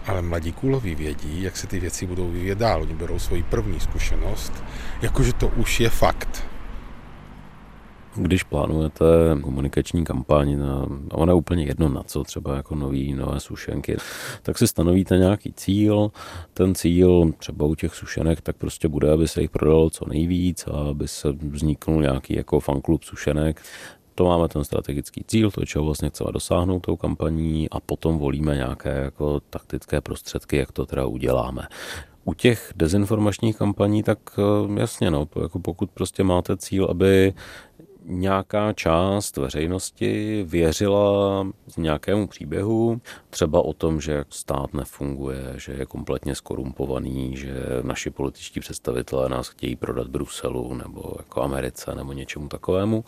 ale 0.08 0.22
mladí 0.22 0.52
kuloví 0.52 0.96
vědí, 0.96 1.44
jak 1.44 1.58
se 1.58 1.68
ty 1.68 1.80
věci 1.80 2.06
budou 2.06 2.32
vyvíjet 2.32 2.58
dál. 2.58 2.82
Oni 2.82 2.94
berou 2.94 3.20
svoji 3.20 3.44
první 3.44 3.80
zkušenost, 3.80 4.54
jakože 5.02 5.34
to 5.34 5.48
už 5.48 5.80
je 5.80 5.90
fakt. 5.90 6.44
Když 8.16 8.44
plánujete 8.44 9.06
komunikační 9.42 10.04
kampaň, 10.04 10.60
na, 10.60 10.88
a 11.12 11.18
ona 11.18 11.32
je 11.32 11.36
úplně 11.36 11.64
jedno 11.64 11.90
na 11.90 12.04
co, 12.04 12.24
třeba 12.24 12.56
jako 12.56 12.76
nový, 12.76 13.14
nové 13.14 13.40
sušenky, 13.40 13.98
tak 14.42 14.58
si 14.58 14.68
stanovíte 14.68 15.18
nějaký 15.18 15.54
cíl. 15.54 16.12
Ten 16.54 16.76
cíl 16.76 17.32
třeba 17.38 17.66
u 17.66 17.76
těch 17.76 17.96
sušenek 17.96 18.42
tak 18.42 18.56
prostě 18.56 18.88
bude, 18.88 19.12
aby 19.12 19.28
se 19.28 19.42
jich 19.42 19.50
prodalo 19.50 19.90
co 19.90 20.06
nejvíc 20.06 20.68
a 20.68 20.90
aby 20.90 21.08
se 21.08 21.32
vzniknul 21.32 22.02
nějaký 22.02 22.36
jako 22.36 22.60
fanklub 22.60 23.04
sušenek 23.04 23.62
to 24.18 24.26
máme 24.26 24.48
ten 24.48 24.64
strategický 24.64 25.24
cíl, 25.28 25.52
to 25.52 25.66
čeho 25.66 25.86
vlastně 25.86 26.10
chceme 26.10 26.32
dosáhnout 26.32 26.80
tou 26.80 26.96
kampaní 26.96 27.70
a 27.70 27.80
potom 27.80 28.18
volíme 28.18 28.56
nějaké 28.56 28.90
jako 28.90 29.40
taktické 29.40 30.02
prostředky, 30.02 30.58
jak 30.58 30.72
to 30.72 30.86
teda 30.86 31.06
uděláme. 31.06 31.68
U 32.26 32.34
těch 32.34 32.74
dezinformačních 32.76 33.58
kampaní, 33.58 34.04
tak 34.04 34.20
eh, 34.38 34.80
jasně, 34.80 35.12
no, 35.12 35.28
jako 35.42 35.60
pokud 35.60 35.92
prostě 35.92 36.24
máte 36.24 36.58
cíl, 36.58 36.88
aby 36.90 37.34
nějaká 38.08 38.74
část 38.74 39.38
veřejnosti 39.38 40.44
věřila 40.48 41.48
nějakému 41.78 42.28
příběhu, 42.28 43.02
třeba 43.30 43.62
o 43.62 43.74
tom, 43.74 44.02
že 44.02 44.26
stát 44.30 44.74
nefunguje, 44.74 45.54
že 45.58 45.72
je 45.74 45.86
kompletně 45.86 46.36
skorumpovaný, 46.36 47.38
že 47.38 47.54
naši 47.82 48.10
političtí 48.10 48.60
představitelé 48.60 49.30
nás 49.30 49.48
chtějí 49.48 49.76
prodat 49.76 50.08
Bruselu 50.08 50.74
nebo 50.74 51.14
jako 51.18 51.42
Americe 51.42 51.96
nebo 51.96 52.14
něčemu 52.14 52.48
takovému, 52.48 53.06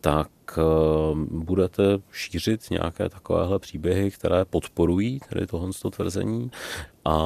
tak 0.00 0.28
eh, 0.58 0.62
budete 1.30 1.82
šířit 2.12 2.70
nějaké 2.70 3.08
takovéhle 3.08 3.58
příběhy, 3.58 4.10
které 4.10 4.44
podporují 4.44 5.20
tedy 5.28 5.46
tohle 5.46 5.70
tvrzení 5.90 6.50
a 7.04 7.16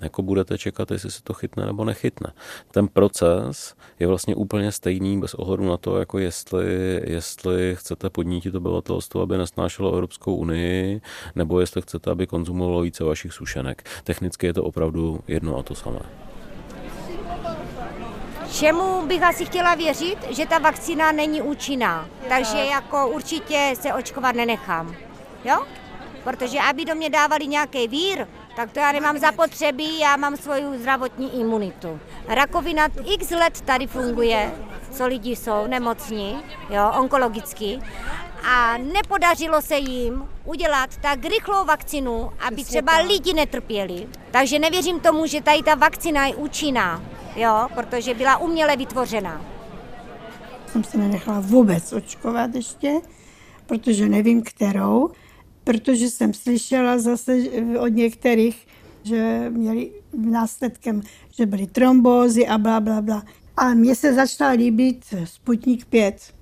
jako 0.00 0.22
budete 0.22 0.58
čekat, 0.58 0.90
jestli 0.90 1.10
se 1.10 1.22
to 1.22 1.32
chytne 1.32 1.66
nebo 1.66 1.84
nechytne. 1.84 2.32
Ten 2.70 2.88
proces 2.88 3.74
je 4.00 4.06
vlastně 4.06 4.34
úplně 4.34 4.72
stejný 4.72 5.20
bez 5.20 5.34
ohledu 5.34 5.64
na 5.64 5.76
to, 5.76 5.98
jako 5.98 6.18
jestli, 6.18 7.00
jestli 7.04 7.76
chcete 7.76 8.10
podnítit 8.10 8.54
obyvatelstvo, 8.54 9.20
aby 9.20 9.38
nesnášelo 9.38 9.92
Evropskou 9.92 10.36
unii, 10.36 11.00
nebo 11.34 11.60
jestli 11.60 11.82
chcete, 11.82 12.10
aby 12.10 12.26
konzumovalo 12.26 12.80
více 12.80 13.04
vašich 13.04 13.32
sušenek. 13.32 13.82
Technicky 14.04 14.46
je 14.46 14.52
to 14.54 14.64
opravdu 14.64 15.20
jedno 15.28 15.58
a 15.58 15.62
to 15.62 15.74
samé. 15.74 16.23
Čemu 18.58 19.06
bych 19.06 19.22
asi 19.22 19.44
chtěla 19.44 19.74
věřit, 19.74 20.18
že 20.30 20.46
ta 20.46 20.58
vakcína 20.58 21.12
není 21.12 21.42
účinná, 21.42 22.08
takže 22.28 22.58
jako 22.58 23.08
určitě 23.08 23.72
se 23.80 23.92
očkovat 23.92 24.36
nenechám. 24.36 24.96
Jo? 25.44 25.66
protože 26.24 26.58
aby 26.60 26.84
do 26.84 26.94
mě 26.94 27.10
dávali 27.10 27.46
nějaký 27.46 27.88
vír, 27.88 28.26
tak 28.56 28.72
to 28.72 28.80
já 28.80 28.92
nemám 28.92 29.18
zapotřebí, 29.18 29.98
já 29.98 30.16
mám 30.16 30.36
svoji 30.36 30.78
zdravotní 30.78 31.40
imunitu. 31.40 32.00
Rakovina 32.28 32.88
x 33.04 33.30
let 33.30 33.60
tady 33.60 33.86
funguje, 33.86 34.54
co 34.90 35.06
lidi 35.06 35.36
jsou 35.36 35.66
nemocní, 35.66 36.42
jo, 36.70 36.92
onkologicky, 36.98 37.80
a 38.48 38.78
nepodařilo 38.78 39.62
se 39.62 39.76
jim 39.76 40.28
udělat 40.44 40.90
tak 41.00 41.24
rychlou 41.24 41.64
vakcinu, 41.64 42.32
aby 42.46 42.64
třeba 42.64 42.98
lidi 42.98 43.34
netrpěli. 43.34 44.08
Takže 44.30 44.58
nevěřím 44.58 45.00
tomu, 45.00 45.26
že 45.26 45.42
tady 45.42 45.62
ta 45.62 45.74
vakcina 45.74 46.26
je 46.26 46.34
účinná, 46.34 47.02
jo, 47.36 47.68
protože 47.74 48.14
byla 48.14 48.36
uměle 48.36 48.76
vytvořena. 48.76 49.44
Jsem 50.66 50.84
se 50.84 50.98
nenechala 50.98 51.40
vůbec 51.40 51.92
očkovat 51.92 52.54
ještě, 52.54 53.00
protože 53.66 54.08
nevím 54.08 54.42
kterou, 54.42 55.10
protože 55.64 56.10
jsem 56.10 56.34
slyšela 56.34 56.98
zase 56.98 57.36
od 57.78 57.88
některých, 57.88 58.66
že 59.02 59.50
měli 59.50 59.92
následkem, 60.16 61.02
že 61.30 61.46
byly 61.46 61.66
trombózy 61.66 62.46
a 62.46 62.58
bla, 62.58 62.80
bla, 62.80 63.02
bla. 63.02 63.22
A 63.56 63.74
mně 63.74 63.94
se 63.94 64.14
začal 64.14 64.56
líbit 64.56 65.04
Sputnik 65.24 65.84
5. 65.84 66.34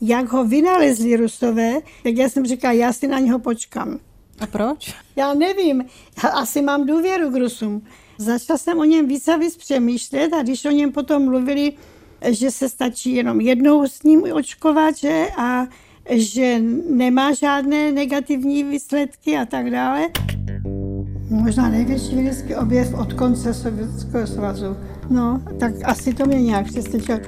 Jak 0.00 0.32
ho 0.32 0.44
vynalezli 0.44 1.16
Rusové, 1.16 1.74
tak 2.02 2.16
já 2.16 2.28
jsem 2.28 2.46
říkala, 2.46 2.72
já 2.72 2.92
si 2.92 3.08
na 3.08 3.18
něho 3.18 3.38
počkám. 3.38 3.98
A 4.40 4.46
proč? 4.46 4.94
Já 5.16 5.34
nevím, 5.34 5.84
já 6.24 6.28
asi 6.28 6.62
mám 6.62 6.86
důvěru 6.86 7.30
k 7.30 7.34
Rusům. 7.34 7.82
Začala 8.20 8.58
jsem 8.58 8.78
o 8.78 8.84
něm 8.84 9.08
víc 9.08 9.28
a 9.28 9.36
víc 9.36 9.56
přemýšlet 9.56 10.32
a 10.32 10.42
když 10.42 10.64
o 10.64 10.70
něm 10.70 10.92
potom 10.92 11.24
mluvili, 11.24 11.72
že 12.30 12.50
se 12.50 12.68
stačí 12.68 13.14
jenom 13.14 13.40
jednou 13.40 13.86
s 13.86 14.02
ním 14.02 14.22
očkovat, 14.32 14.96
že? 14.96 15.26
A 15.38 15.66
že 16.10 16.60
nemá 16.90 17.32
žádné 17.32 17.92
negativní 17.92 18.64
výsledky 18.64 19.36
a 19.36 19.44
tak 19.44 19.70
dále. 19.70 20.06
Možná 21.30 21.68
největší 21.68 22.14
vědecký 22.14 22.54
objev 22.54 22.94
od 22.94 23.12
konce 23.12 23.54
Sovětského 23.54 24.26
svazu. 24.26 24.76
No, 25.10 25.42
tak 25.60 25.72
asi 25.84 26.14
to 26.14 26.26
mě 26.26 26.42
nějak 26.42 26.66
přesvědčilo. 26.66 27.18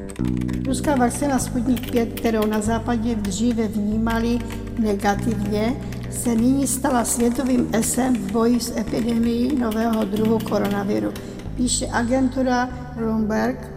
Ruská 0.67 0.97
vakcína 0.97 1.39
Sputnik 1.39 1.91
5, 1.91 2.13
kterou 2.21 2.47
na 2.47 2.61
západě 2.61 3.15
dříve 3.15 3.69
vnímali 3.69 4.39
negativně, 4.79 5.77
se 6.13 6.35
nyní 6.35 6.67
stala 6.67 7.05
světovým 7.05 7.69
esem 7.73 8.17
v 8.17 8.33
boji 8.33 8.61
s 8.61 8.77
epidemií 8.77 9.57
nového 9.57 10.05
druhu 10.05 10.39
koronaviru. 10.39 11.13
Píše 11.57 11.87
agentura 11.87 12.69
Bloomberg. 12.97 13.73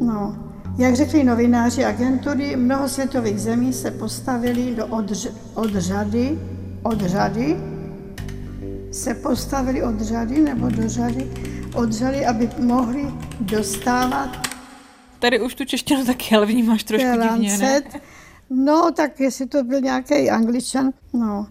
No, 0.00 0.36
jak 0.78 0.96
řekli 0.96 1.24
novináři 1.24 1.84
agentury, 1.84 2.56
mnoho 2.56 2.88
světových 2.88 3.40
zemí 3.40 3.72
se 3.72 3.90
postavili 3.90 4.74
do 4.74 4.86
odř- 4.86 5.32
odřady, 5.54 6.38
odřady, 6.82 7.56
se 8.92 9.14
postavili 9.14 9.82
od 9.82 10.00
řady 10.00 10.40
nebo 10.40 10.68
do 10.68 10.88
řady, 10.88 11.30
od 11.74 11.92
řady, 11.92 12.26
aby 12.26 12.50
mohli 12.58 13.06
dostávat 13.40 14.46
Tady 15.18 15.40
už 15.40 15.54
tu 15.54 15.64
češtinu 15.64 16.04
taky, 16.04 16.36
ale 16.36 16.46
vnímáš 16.46 16.84
trošku 16.84 17.08
divně, 17.22 17.58
ne? 17.58 17.82
No, 18.50 18.90
tak 18.96 19.20
jestli 19.20 19.46
to 19.46 19.64
byl 19.64 19.80
nějaký 19.80 20.30
angličan, 20.30 20.90
no. 21.12 21.46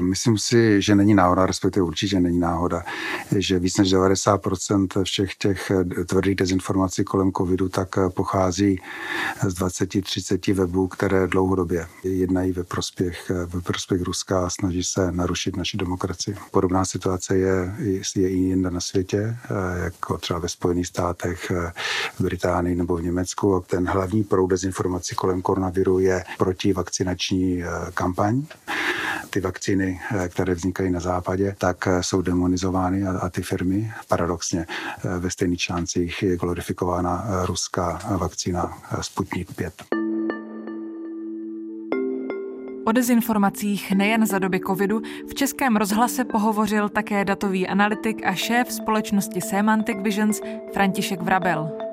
Myslím 0.00 0.38
si, 0.38 0.82
že 0.82 0.94
není 0.94 1.14
náhoda, 1.14 1.46
respektive 1.46 1.84
určitě 1.84 2.20
není 2.20 2.38
náhoda, 2.38 2.82
že 3.38 3.58
víc 3.58 3.76
než 3.76 3.94
90% 3.94 5.04
všech 5.04 5.34
těch 5.34 5.72
tvrdých 6.06 6.34
dezinformací 6.34 7.04
kolem 7.04 7.32
covidu 7.32 7.68
tak 7.68 7.88
pochází 8.14 8.80
z 9.46 9.54
20-30 9.54 10.54
webů, 10.54 10.88
které 10.88 11.26
dlouhodobě 11.26 11.86
jednají 12.04 12.52
ve 12.52 12.64
prospěch, 12.64 13.30
ve 13.46 13.60
prospěch 13.60 14.02
Ruska 14.02 14.46
a 14.46 14.50
snaží 14.50 14.84
se 14.84 15.12
narušit 15.12 15.56
naši 15.56 15.76
demokracii. 15.76 16.36
Podobná 16.50 16.84
situace 16.84 17.36
je, 17.36 17.74
je 18.16 18.30
i 18.30 18.36
jinde 18.36 18.70
na 18.70 18.80
světě, 18.80 19.36
jako 19.84 20.18
třeba 20.18 20.38
ve 20.38 20.48
Spojených 20.48 20.86
státech, 20.86 21.52
v 22.18 22.20
Británii 22.20 22.76
nebo 22.76 22.96
v 22.96 23.02
Německu. 23.02 23.54
A 23.54 23.60
ten 23.60 23.88
hlavní 23.88 24.24
proud 24.24 24.46
dezinformací 24.46 25.14
kolem 25.14 25.42
koronaviru 25.42 25.98
je 25.98 26.24
protivakcinační 26.38 27.62
kampaň. 27.94 28.42
Ty 29.30 29.40
vakcíny 29.40 30.00
které 30.28 30.54
vznikají 30.54 30.90
na 30.90 31.00
západě, 31.00 31.54
tak 31.58 31.88
jsou 32.00 32.22
demonizovány 32.22 33.06
a, 33.06 33.18
a 33.18 33.28
ty 33.28 33.42
firmy, 33.42 33.92
paradoxně 34.08 34.66
ve 35.18 35.30
stejných 35.30 35.60
článcích 35.60 36.22
je 36.22 36.36
glorifikována 36.36 37.26
ruská 37.44 38.00
vakcína 38.18 38.78
Sputnik 39.00 39.54
5. 39.54 39.72
O 42.88 42.92
dezinformacích 42.92 43.92
nejen 43.92 44.26
za 44.26 44.38
doby 44.38 44.60
covidu 44.66 45.02
v 45.30 45.34
Českém 45.34 45.76
rozhlase 45.76 46.24
pohovořil 46.24 46.88
také 46.88 47.24
datový 47.24 47.68
analytik 47.68 48.26
a 48.26 48.34
šéf 48.34 48.72
společnosti 48.72 49.40
Semantic 49.40 49.96
Visions 50.02 50.40
František 50.72 51.22
Vrabel. 51.22 51.87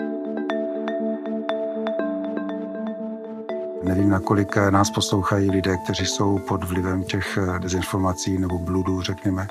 Nevím, 3.85 4.09
nakolik 4.09 4.55
nás 4.55 4.89
poslouchají 4.89 5.51
lidé, 5.51 5.77
kteří 5.77 6.05
jsou 6.05 6.39
pod 6.39 6.63
vlivem 6.63 7.03
těch 7.03 7.37
dezinformací 7.59 8.37
nebo 8.37 8.59
bludů, 8.59 9.01
řekněme. 9.01 9.47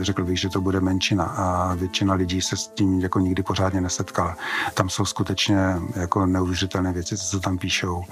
Řekl 0.00 0.24
bych, 0.24 0.40
že 0.40 0.48
to 0.48 0.60
bude 0.60 0.80
menšina 0.80 1.24
a 1.24 1.74
většina 1.74 2.14
lidí 2.14 2.42
se 2.42 2.56
s 2.56 2.68
tím 2.68 3.00
jako 3.00 3.18
nikdy 3.18 3.42
pořádně 3.42 3.80
nesetkala. 3.80 4.36
Tam 4.74 4.88
jsou 4.88 5.04
skutečně 5.04 5.56
jako 5.94 6.26
neuvěřitelné 6.26 6.92
věci, 6.92 7.16
co 7.16 7.40
tam 7.40 7.58
píšou. 7.58 8.04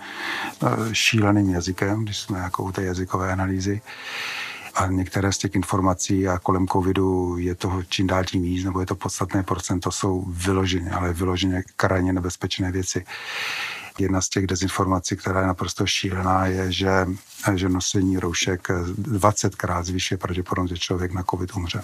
Šíleným 0.92 1.50
jazykem, 1.50 2.04
když 2.04 2.18
jsme 2.18 2.38
jako 2.38 2.62
u 2.64 2.72
té 2.72 2.82
jazykové 2.82 3.32
analýzy. 3.32 3.80
A 4.74 4.86
některé 4.86 5.32
z 5.32 5.38
těch 5.38 5.54
informací 5.54 6.28
a 6.28 6.38
kolem 6.38 6.68
covidu 6.68 7.36
je 7.38 7.54
toho 7.54 7.82
čím 7.82 8.06
dál 8.06 8.24
tím 8.24 8.42
víc, 8.42 8.64
nebo 8.64 8.80
je 8.80 8.86
to 8.86 8.94
podstatné 8.94 9.42
procento, 9.42 9.90
jsou 9.90 10.24
vyloženě, 10.28 10.90
ale 10.90 11.12
vyloženě 11.12 11.62
krajně 11.76 12.12
nebezpečné 12.12 12.72
věci. 12.72 13.04
Jedna 13.98 14.20
z 14.20 14.28
těch 14.28 14.46
dezinformací, 14.46 15.16
která 15.16 15.40
je 15.40 15.46
naprosto 15.46 15.86
šílená, 15.86 16.46
je, 16.46 16.72
že, 16.72 17.06
že 17.54 17.68
nosení 17.68 18.18
roušek 18.18 18.68
20krát 18.68 19.84
zvyšuje 19.84 20.18
pravděpodobnost, 20.18 20.70
že 20.70 20.78
člověk 20.78 21.12
na 21.12 21.22
covid 21.22 21.56
umře. 21.56 21.82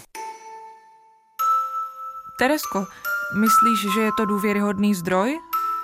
Teresko, 2.39 2.87
myslíš, 3.37 3.95
že 3.95 4.01
je 4.01 4.11
to 4.17 4.25
důvěryhodný 4.25 4.95
zdroj? 4.95 5.39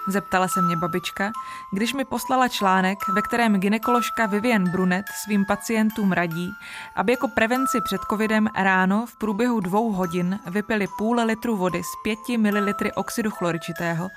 Zeptala 0.08 0.48
se 0.48 0.62
mě 0.62 0.76
babička, 0.76 1.32
když 1.72 1.94
mi 1.94 2.04
poslala 2.04 2.48
článek, 2.48 2.98
ve 3.08 3.22
kterém 3.22 3.60
ginekoložka 3.60 4.26
Vivian 4.26 4.70
Brunet 4.70 5.06
svým 5.24 5.44
pacientům 5.44 6.12
radí, 6.12 6.52
aby 6.96 7.12
jako 7.12 7.28
prevenci 7.28 7.80
před 7.80 8.00
covidem 8.10 8.48
ráno 8.56 9.06
v 9.06 9.16
průběhu 9.16 9.60
dvou 9.60 9.92
hodin 9.92 10.38
vypili 10.46 10.86
půl 10.98 11.20
litru 11.24 11.56
vody 11.56 11.82
s 11.82 12.16
5 12.26 12.38
ml 12.38 12.74
oxidu 12.94 13.30
chloričitého 13.30 14.08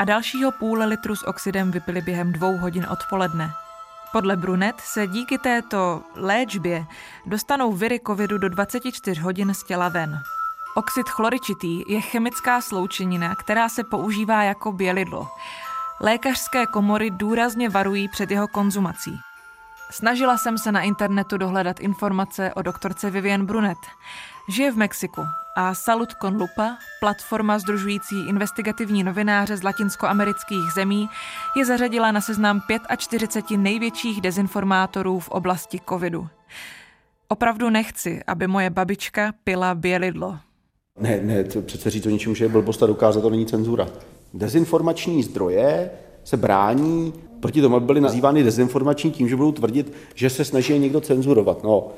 a 0.00 0.04
dalšího 0.04 0.52
půl 0.52 0.78
litru 0.78 1.16
s 1.16 1.26
oxidem 1.26 1.70
vypili 1.70 2.00
během 2.00 2.32
dvou 2.32 2.56
hodin 2.56 2.86
odpoledne. 2.90 3.52
Podle 4.12 4.36
Brunet 4.36 4.80
se 4.80 5.06
díky 5.06 5.38
této 5.38 6.02
léčbě 6.14 6.86
dostanou 7.26 7.72
viry 7.72 8.00
covidu 8.06 8.38
do 8.38 8.48
24 8.48 9.20
hodin 9.20 9.54
z 9.54 9.64
těla 9.64 9.88
ven. 9.88 10.22
Oxid 10.74 11.08
chloričitý 11.08 11.84
je 11.86 12.00
chemická 12.00 12.60
sloučenina, 12.60 13.34
která 13.34 13.68
se 13.68 13.84
používá 13.84 14.42
jako 14.42 14.72
bělidlo. 14.72 15.28
Lékařské 16.00 16.66
komory 16.66 17.10
důrazně 17.10 17.68
varují 17.68 18.08
před 18.08 18.30
jeho 18.30 18.48
konzumací. 18.48 19.20
Snažila 19.90 20.38
jsem 20.38 20.58
se 20.58 20.72
na 20.72 20.80
internetu 20.80 21.36
dohledat 21.36 21.80
informace 21.80 22.54
o 22.54 22.62
doktorce 22.62 23.10
Vivian 23.10 23.46
Brunet. 23.46 23.78
Žije 24.48 24.72
v 24.72 24.76
Mexiku 24.76 25.22
a 25.56 25.74
Salut 25.74 26.12
con 26.12 26.36
Lupa, 26.36 26.76
platforma 27.00 27.58
združující 27.58 28.28
investigativní 28.28 29.04
novináře 29.04 29.56
z 29.56 29.62
latinskoamerických 29.62 30.72
zemí, 30.74 31.10
je 31.56 31.64
zařadila 31.64 32.12
na 32.12 32.20
seznam 32.20 32.62
45 32.96 33.56
největších 33.56 34.20
dezinformátorů 34.20 35.20
v 35.20 35.28
oblasti 35.28 35.80
covidu. 35.88 36.28
Opravdu 37.28 37.70
nechci, 37.70 38.22
aby 38.26 38.46
moje 38.46 38.70
babička 38.70 39.32
pila 39.44 39.74
bělidlo. 39.74 40.38
Ne, 41.00 41.20
ne, 41.22 41.44
to 41.44 41.62
přece 41.62 41.90
říct 41.90 42.06
o 42.06 42.10
něčem, 42.10 42.34
že 42.34 42.44
je 42.44 42.48
blbost 42.48 42.82
a 42.82 42.86
dokázat 42.86 43.20
to 43.20 43.30
není 43.30 43.46
cenzura. 43.46 43.88
Dezinformační 44.34 45.22
zdroje 45.22 45.90
se 46.24 46.36
brání 46.36 47.12
proti 47.40 47.60
tomu, 47.60 47.76
aby 47.76 47.86
byly 47.86 48.00
nazývány 48.00 48.42
dezinformační 48.42 49.10
tím, 49.10 49.28
že 49.28 49.36
budou 49.36 49.52
tvrdit, 49.52 49.92
že 50.14 50.30
se 50.30 50.44
snaží 50.44 50.78
někdo 50.78 51.00
cenzurovat. 51.00 51.64
No, 51.64 51.88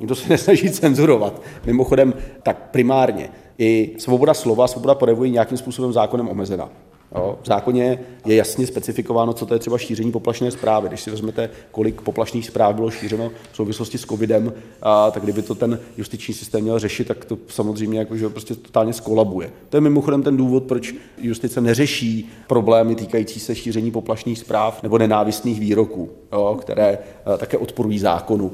nikdo 0.00 0.14
se 0.14 0.28
nesnaží 0.28 0.70
cenzurovat. 0.70 1.42
Mimochodem, 1.66 2.14
tak 2.42 2.70
primárně 2.70 3.28
i 3.58 3.94
svoboda 3.98 4.34
slova, 4.34 4.66
svoboda 4.66 4.94
projevu 4.94 5.24
je 5.24 5.30
nějakým 5.30 5.58
způsobem 5.58 5.92
zákonem 5.92 6.28
omezena. 6.28 6.68
Jo, 7.14 7.38
v 7.42 7.46
zákoně 7.46 7.98
je 8.26 8.36
jasně 8.36 8.66
specifikováno, 8.66 9.32
co 9.32 9.46
to 9.46 9.54
je 9.54 9.60
třeba 9.60 9.78
šíření 9.78 10.12
poplašné 10.12 10.50
zprávy. 10.50 10.88
Když 10.88 11.00
si 11.00 11.10
vezmete, 11.10 11.50
kolik 11.70 12.00
poplašných 12.00 12.46
zpráv 12.46 12.74
bylo 12.74 12.90
šířeno 12.90 13.30
v 13.52 13.56
souvislosti 13.56 13.98
s 13.98 14.06
covidem, 14.06 14.52
a, 14.82 15.10
tak 15.10 15.22
kdyby 15.22 15.42
to 15.42 15.54
ten 15.54 15.78
justiční 15.96 16.34
systém 16.34 16.62
měl 16.62 16.78
řešit, 16.78 17.08
tak 17.08 17.24
to 17.24 17.38
samozřejmě 17.48 17.98
jako, 17.98 18.16
že 18.16 18.28
prostě 18.28 18.54
totálně 18.54 18.92
skolabuje. 18.92 19.50
To 19.68 19.76
je 19.76 19.80
mimochodem 19.80 20.22
ten 20.22 20.36
důvod, 20.36 20.64
proč 20.64 20.94
justice 21.18 21.60
neřeší 21.60 22.30
problémy 22.46 22.94
týkající 22.94 23.40
se 23.40 23.54
šíření 23.54 23.90
poplašných 23.90 24.38
zpráv 24.38 24.82
nebo 24.82 24.98
nenávistných 24.98 25.60
výroků, 25.60 26.10
jo, 26.32 26.58
které 26.60 26.98
a, 27.26 27.36
také 27.36 27.58
odporují 27.58 27.98
zákonu. 27.98 28.52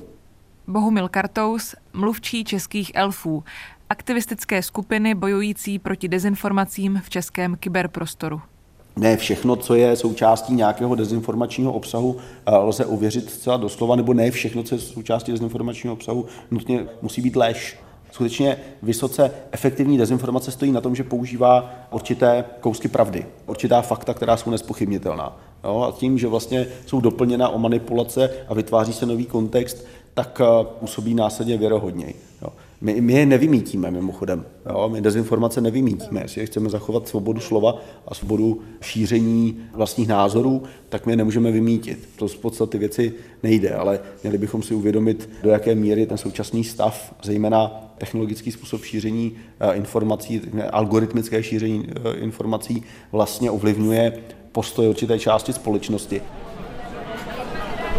Bohumil 0.67 1.09
Kartous, 1.09 1.75
mluvčí 1.93 2.45
českých 2.45 2.91
elfů, 2.95 3.45
aktivistické 3.91 4.63
skupiny 4.63 5.15
bojující 5.15 5.79
proti 5.79 6.09
dezinformacím 6.09 7.01
v 7.05 7.11
českém 7.11 7.57
kyberprostoru. 7.57 8.41
Ne 8.97 9.17
všechno, 9.17 9.57
co 9.57 9.75
je 9.75 9.97
součástí 9.97 10.55
nějakého 10.55 10.95
dezinformačního 10.95 11.73
obsahu, 11.73 12.17
eh, 12.47 12.57
lze 12.57 12.87
uvěřit 12.87 13.31
zcela 13.31 13.57
doslova, 13.57 13.97
nebo 13.97 14.15
ne 14.15 14.31
všechno, 14.31 14.63
co 14.63 14.75
je 14.75 14.81
součástí 14.81 15.33
dezinformačního 15.33 15.95
obsahu, 15.95 16.27
nutně 16.51 16.87
musí 17.03 17.23
být 17.23 17.37
lež. 17.37 17.79
Skutečně 18.13 18.57
vysoce 18.83 19.31
efektivní 19.53 19.99
dezinformace 19.99 20.51
stojí 20.51 20.73
na 20.73 20.81
tom, 20.81 20.95
že 20.95 21.05
používá 21.05 21.75
určité 21.91 22.45
kousky 22.61 22.89
pravdy, 22.89 23.27
určitá 23.47 23.83
fakta, 23.83 24.15
která 24.15 24.37
jsou 24.37 24.51
nespochybnitelná. 24.51 25.37
Jo, 25.65 25.87
a 25.89 25.93
tím, 25.99 26.19
že 26.19 26.29
vlastně 26.29 26.67
jsou 26.87 27.01
doplněna 27.01 27.49
o 27.49 27.59
manipulace 27.59 28.31
a 28.49 28.55
vytváří 28.55 28.93
se 28.93 29.07
nový 29.07 29.27
kontext, 29.27 29.87
tak 30.15 30.41
eh, 30.41 30.65
působí 30.81 31.15
následně 31.15 31.57
věrohodněji. 31.57 32.15
Jo. 32.43 32.49
My, 32.81 33.01
my 33.01 33.13
je 33.13 33.27
nevymítíme 33.27 33.91
mimochodem. 33.91 34.45
Jo? 34.71 34.89
My 34.89 35.01
dezinformace 35.01 35.61
nevymítíme. 35.61 36.21
Jestli 36.21 36.47
chceme 36.47 36.71
zachovat 36.71 37.09
svobodu 37.09 37.41
slova 37.41 37.79
a 38.07 38.15
svobodu 38.15 38.61
šíření 38.81 39.59
vlastních 39.73 40.09
názorů, 40.09 40.63
tak 40.89 41.07
my 41.07 41.13
je 41.13 41.17
nemůžeme 41.17 41.53
vymítit. 41.53 42.09
To 42.17 42.29
z 42.29 42.37
podstaty 42.37 42.79
věci 42.79 43.13
nejde, 43.43 43.75
ale 43.75 44.01
měli 44.23 44.39
bychom 44.39 44.63
si 44.63 44.75
uvědomit, 44.75 45.31
do 45.43 45.51
jaké 45.51 45.75
míry 45.75 46.07
ten 46.07 46.19
současný 46.19 46.65
stav, 46.65 47.15
zejména 47.23 47.91
technologický 47.99 48.53
způsob 48.53 48.85
šíření 48.85 49.37
eh, 49.61 49.75
informací, 49.75 50.43
algoritmické 50.71 51.43
šíření 51.43 51.87
eh, 51.89 52.17
informací 52.17 52.83
vlastně 53.13 53.51
ovlivňuje 53.51 54.13
postoj 54.53 54.89
určité 54.89 55.19
části 55.19 55.53
společnosti. 55.53 56.23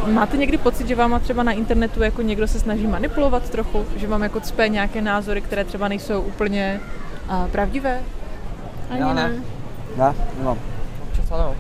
Máte 0.08 0.38
někdy 0.38 0.58
pocit, 0.58 0.88
že 0.88 0.96
vám 0.96 1.20
třeba 1.20 1.44
na 1.44 1.52
internetu 1.52 2.04
jako 2.04 2.22
někdo 2.22 2.48
se 2.48 2.60
snaží 2.60 2.88
manipulovat 2.88 3.50
trochu? 3.50 3.86
Že 3.96 4.08
vám 4.08 4.24
jako 4.24 4.40
cpe 4.40 4.70
nějaké 4.70 5.02
názory, 5.02 5.42
které 5.42 5.64
třeba 5.64 5.88
nejsou 5.88 6.22
úplně 6.22 6.82
uh, 7.30 7.48
pravdivé? 7.48 8.02
Ani 8.90 9.00
Já 9.00 9.14
ne. 9.14 9.44
Ne, 9.98 10.14
nemám. 10.38 10.58
Občas 11.04 11.32
ano. 11.32 11.56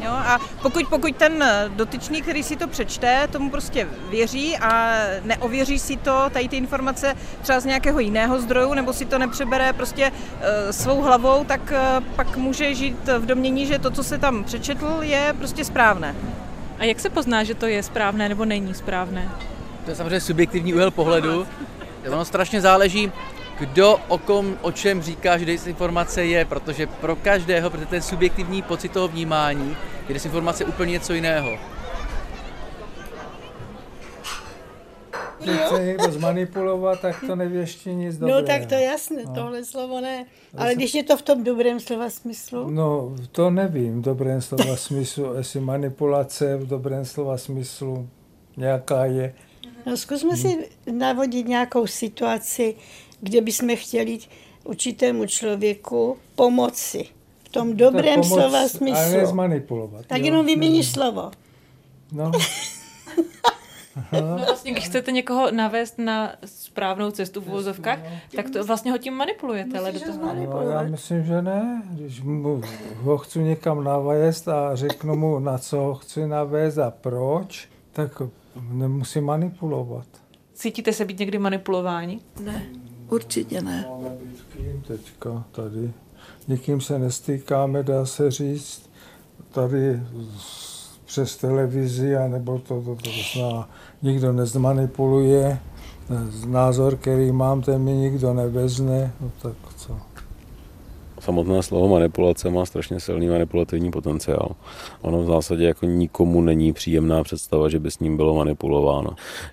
Jo, 0.00 0.10
a 0.10 0.38
pokud, 0.62 0.86
pokud 0.90 1.16
ten 1.16 1.44
dotyčný, 1.76 2.22
který 2.22 2.42
si 2.42 2.56
to 2.56 2.68
přečte, 2.68 3.28
tomu 3.32 3.50
prostě 3.50 3.88
věří 4.10 4.56
a 4.56 4.92
neověří 5.24 5.78
si 5.78 5.96
to, 5.96 6.30
tady 6.30 6.48
ty 6.48 6.56
informace 6.56 7.14
třeba 7.42 7.60
z 7.60 7.64
nějakého 7.64 8.00
jiného 8.00 8.40
zdroju, 8.40 8.74
nebo 8.74 8.92
si 8.92 9.04
to 9.04 9.18
nepřebere 9.18 9.72
prostě 9.72 10.10
uh, 10.10 10.46
svou 10.70 11.02
hlavou, 11.02 11.44
tak 11.44 11.60
uh, 11.72 12.04
pak 12.16 12.36
může 12.36 12.74
žít 12.74 13.08
v 13.18 13.26
domění, 13.26 13.66
že 13.66 13.78
to, 13.78 13.90
co 13.90 14.04
se 14.04 14.18
tam 14.18 14.44
přečetl, 14.44 14.98
je 15.00 15.34
prostě 15.38 15.64
správné. 15.64 16.14
A 16.82 16.84
jak 16.84 17.00
se 17.00 17.10
pozná, 17.10 17.44
že 17.44 17.54
to 17.54 17.66
je 17.66 17.82
správné 17.82 18.28
nebo 18.28 18.44
není 18.44 18.74
správné? 18.74 19.30
To 19.84 19.90
je 19.90 19.96
samozřejmě 19.96 20.20
subjektivní 20.20 20.74
úhel 20.74 20.90
pohledu. 20.90 21.46
Ono 22.08 22.24
strašně 22.24 22.60
záleží, 22.60 23.12
kdo 23.58 24.00
o 24.08 24.18
kom, 24.18 24.58
o 24.62 24.72
čem 24.72 25.02
říká, 25.02 25.38
že 25.38 25.44
desinformace 25.44 26.24
je, 26.24 26.44
protože 26.44 26.86
pro 26.86 27.16
každého, 27.16 27.70
protože 27.70 27.86
ten 27.86 28.02
subjektivní 28.02 28.62
pocit 28.62 28.92
toho 28.92 29.08
vnímání, 29.08 29.76
je 30.08 30.14
desinformace 30.14 30.64
úplně 30.64 30.92
něco 30.92 31.12
jiného. 31.12 31.58
Chce 35.42 35.84
někdo 35.84 36.12
zmanipulovat, 36.12 37.00
tak 37.00 37.24
to 37.26 37.36
nevěští 37.36 37.94
nic 37.94 38.18
dobrého. 38.18 38.40
No 38.40 38.46
tak 38.46 38.66
to 38.66 38.74
je 38.74 38.82
jasné, 38.82 39.22
no. 39.24 39.34
tohle 39.34 39.64
slovo 39.64 40.00
ne. 40.00 40.26
Ale 40.56 40.74
když 40.74 40.94
je 40.94 41.02
to 41.02 41.16
v 41.16 41.22
tom 41.22 41.44
dobrém 41.44 41.80
slova 41.80 42.10
smyslu? 42.10 42.70
No, 42.70 43.16
to 43.32 43.50
nevím 43.50 43.98
v 43.98 44.04
dobrém 44.04 44.42
slova 44.42 44.76
smyslu, 44.76 45.34
jestli 45.34 45.60
manipulace 45.60 46.56
v 46.56 46.66
dobrém 46.66 47.04
slova 47.04 47.38
smyslu 47.38 48.08
nějaká 48.56 49.04
je. 49.04 49.34
No 49.86 49.96
zkusme 49.96 50.36
si 50.36 50.68
navodit 50.92 51.48
nějakou 51.48 51.86
situaci, 51.86 52.74
kde 53.20 53.40
bychom 53.40 53.76
chtěli 53.76 54.18
určitému 54.64 55.26
člověku 55.26 56.16
pomoci. 56.34 57.04
V 57.44 57.48
tom 57.48 57.76
dobrém 57.76 58.20
pomoc, 58.20 58.28
slova 58.28 58.68
smyslu. 58.68 59.14
Ale 59.14 59.26
zmanipulovat. 59.26 60.06
Tak 60.06 60.18
jo? 60.18 60.24
jenom 60.24 60.46
vyměníš 60.46 60.92
slovo. 60.92 61.30
No. 62.12 62.32
No 64.12 64.36
vlastně, 64.46 64.72
když 64.72 64.84
chcete 64.84 65.12
někoho 65.12 65.50
navést 65.50 65.98
na 65.98 66.32
správnou 66.44 67.10
cestu 67.10 67.40
v 67.40 67.44
vozovkách, 67.44 67.98
tak 68.36 68.50
to 68.50 68.64
vlastně 68.64 68.92
ho 68.92 68.98
tím 68.98 69.14
manipulujete, 69.14 69.78
ale 69.78 69.92
to 69.92 70.12
no, 70.16 70.62
Já 70.70 70.82
myslím, 70.82 71.24
že 71.24 71.42
ne. 71.42 71.82
Když 71.90 72.22
mu, 72.22 72.62
ho 72.94 73.18
chci 73.18 73.38
někam 73.38 73.84
navést 73.84 74.48
a 74.48 74.76
řeknu 74.76 75.16
mu, 75.16 75.38
na 75.38 75.58
co 75.58 75.76
ho 75.76 75.94
chci 75.94 76.26
navést 76.26 76.78
a 76.78 76.90
proč, 76.90 77.68
tak 77.92 78.22
nemusím 78.70 79.24
manipulovat. 79.24 80.06
Cítíte 80.54 80.92
se 80.92 81.04
být 81.04 81.18
někdy 81.18 81.38
manipulováni? 81.38 82.20
Ne, 82.40 82.66
určitě 83.08 83.62
ne. 83.62 83.86
Teďka 84.86 85.44
tady. 85.52 85.92
Nikým 86.48 86.80
se 86.80 86.98
nestýkáme, 86.98 87.82
dá 87.82 88.06
se 88.06 88.30
říct. 88.30 88.90
Tady 89.50 90.00
přes 91.12 91.36
televizi, 91.36 92.16
anebo 92.16 92.58
to, 92.58 92.80
to, 92.82 92.94
to, 92.94 93.02
to 93.02 93.10
zná, 93.34 93.68
nikdo 94.02 94.32
nezmanipuluje, 94.32 95.58
názor, 96.46 96.96
který 96.96 97.32
mám, 97.32 97.62
ten 97.62 97.82
mi 97.82 97.92
nikdo 97.92 98.34
nevezne, 98.34 99.12
no 99.20 99.30
tak 99.42 99.52
co. 99.76 99.96
Samotné 101.20 101.62
slovo 101.62 101.88
manipulace 101.88 102.50
má 102.50 102.66
strašně 102.66 103.00
silný 103.00 103.28
manipulativní 103.28 103.90
potenciál. 103.90 104.48
Ono 105.02 105.22
v 105.22 105.26
zásadě 105.26 105.64
jako 105.64 105.86
nikomu 105.86 106.40
není 106.40 106.72
příjemná 106.72 107.22
představa, 107.22 107.68
že 107.68 107.78
by 107.78 107.90
s 107.90 107.98
ním 107.98 108.16
bylo 108.16 108.34
manipulováno. 108.34 109.10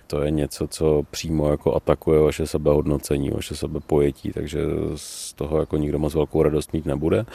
To 0.08 0.22
je 0.22 0.32
něco, 0.32 0.68
co 0.68 1.04
přímo 1.12 1.50
jako 1.50 1.76
atakuje 1.76 2.20
vaše 2.20 2.48
sebehodnocení, 2.48 3.30
vaše 3.30 3.56
sebepojetí, 3.56 4.32
takže 4.32 4.60
z 4.96 5.34
toho 5.34 5.60
jako 5.60 5.78
nikdo 5.78 6.00
moc 6.00 6.16
velkou 6.16 6.44
radost 6.44 6.74
mít 6.74 6.86
nebude. 6.86 7.26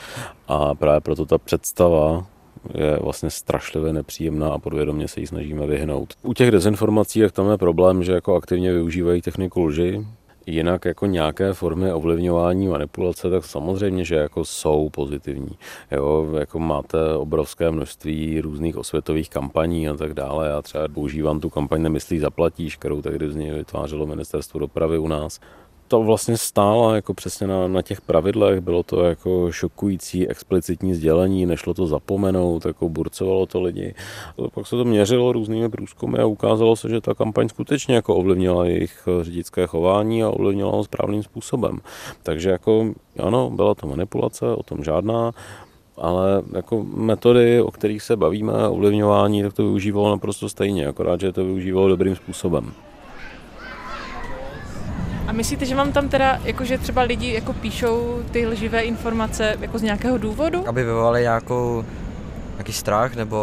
A 0.48 0.74
právě 0.74 1.00
proto 1.00 1.26
ta 1.26 1.38
představa 1.38 2.26
je 2.74 2.98
vlastně 3.02 3.30
strašlivě 3.30 3.92
nepříjemná 3.92 4.48
a 4.48 4.58
podvědomě 4.58 5.08
se 5.08 5.20
jí 5.20 5.26
snažíme 5.26 5.66
vyhnout. 5.66 6.14
U 6.22 6.34
těch 6.34 6.50
dezinformací 6.50 7.18
jak 7.18 7.32
tam 7.32 7.50
je 7.50 7.58
problém, 7.58 8.02
že 8.02 8.12
jako 8.12 8.36
aktivně 8.36 8.72
využívají 8.72 9.22
techniku 9.22 9.64
lži, 9.64 10.04
Jinak 10.46 10.84
jako 10.84 11.06
nějaké 11.06 11.52
formy 11.52 11.92
ovlivňování, 11.92 12.68
manipulace, 12.68 13.30
tak 13.30 13.44
samozřejmě, 13.44 14.04
že 14.04 14.14
jako 14.14 14.44
jsou 14.44 14.88
pozitivní. 14.90 15.58
Jo, 15.92 16.28
jako 16.38 16.58
máte 16.58 17.16
obrovské 17.16 17.70
množství 17.70 18.40
různých 18.40 18.76
osvětových 18.76 19.30
kampaní 19.30 19.88
a 19.88 19.94
tak 19.94 20.14
dále. 20.14 20.48
Já 20.48 20.62
třeba 20.62 20.88
používám 20.88 21.40
tu 21.40 21.50
kampaň 21.50 21.82
Nemyslí 21.82 22.18
zaplatíš, 22.18 22.76
kterou 22.76 23.02
tehdy 23.02 23.32
z 23.32 23.36
ní 23.36 23.50
vytvářelo 23.50 24.06
ministerstvo 24.06 24.60
dopravy 24.60 24.98
u 24.98 25.08
nás 25.08 25.40
to 25.94 26.02
vlastně 26.02 26.36
stálo 26.36 26.94
jako 26.94 27.14
přesně 27.14 27.46
na, 27.46 27.68
na 27.68 27.82
těch 27.82 28.00
pravidlech, 28.00 28.60
bylo 28.60 28.82
to 28.82 29.04
jako 29.04 29.52
šokující 29.52 30.28
explicitní 30.28 30.94
sdělení, 30.94 31.46
nešlo 31.46 31.74
to 31.74 31.86
zapomenout, 31.86 32.66
jako 32.66 32.88
burcovalo 32.88 33.46
to 33.46 33.60
lidi. 33.62 33.94
Pak 34.54 34.66
se 34.66 34.76
to 34.76 34.84
měřilo 34.84 35.32
různými 35.32 35.68
průzkumy 35.68 36.18
a 36.18 36.26
ukázalo 36.26 36.76
se, 36.76 36.88
že 36.88 37.00
ta 37.00 37.14
kampaň 37.14 37.48
skutečně 37.48 37.94
jako 37.94 38.16
ovlivnila 38.16 38.64
jejich 38.64 39.08
řidičské 39.22 39.66
chování 39.66 40.22
a 40.22 40.30
ovlivnila 40.30 40.72
ho 40.72 40.84
správným 40.84 41.22
způsobem. 41.22 41.78
Takže 42.22 42.50
jako 42.50 42.94
ano, 43.18 43.50
byla 43.50 43.74
to 43.74 43.86
manipulace, 43.86 44.46
o 44.46 44.62
tom 44.62 44.84
žádná, 44.84 45.32
ale 45.96 46.42
jako 46.54 46.84
metody, 46.94 47.62
o 47.62 47.70
kterých 47.70 48.02
se 48.02 48.16
bavíme, 48.16 48.68
ovlivňování, 48.68 49.42
tak 49.42 49.52
to 49.52 49.62
využívalo 49.62 50.10
naprosto 50.10 50.48
stejně, 50.48 50.86
akorát, 50.86 51.20
že 51.20 51.32
to 51.32 51.44
využívalo 51.44 51.88
dobrým 51.88 52.16
způsobem. 52.16 52.72
Myslíte, 55.34 55.66
že 55.66 55.74
vám 55.74 55.92
tam 55.92 56.08
teda, 56.08 56.40
jakože 56.44 56.78
třeba 56.78 57.02
lidi 57.02 57.32
jako 57.32 57.52
píšou 57.52 58.22
ty 58.30 58.46
lživé 58.46 58.80
informace 58.80 59.56
jako 59.60 59.78
z 59.78 59.82
nějakého 59.82 60.18
důvodu? 60.18 60.68
Aby 60.68 60.84
vyvolali 60.84 61.20
nějakou, 61.20 61.84
nějaký 62.52 62.72
strach, 62.72 63.14
nebo 63.14 63.38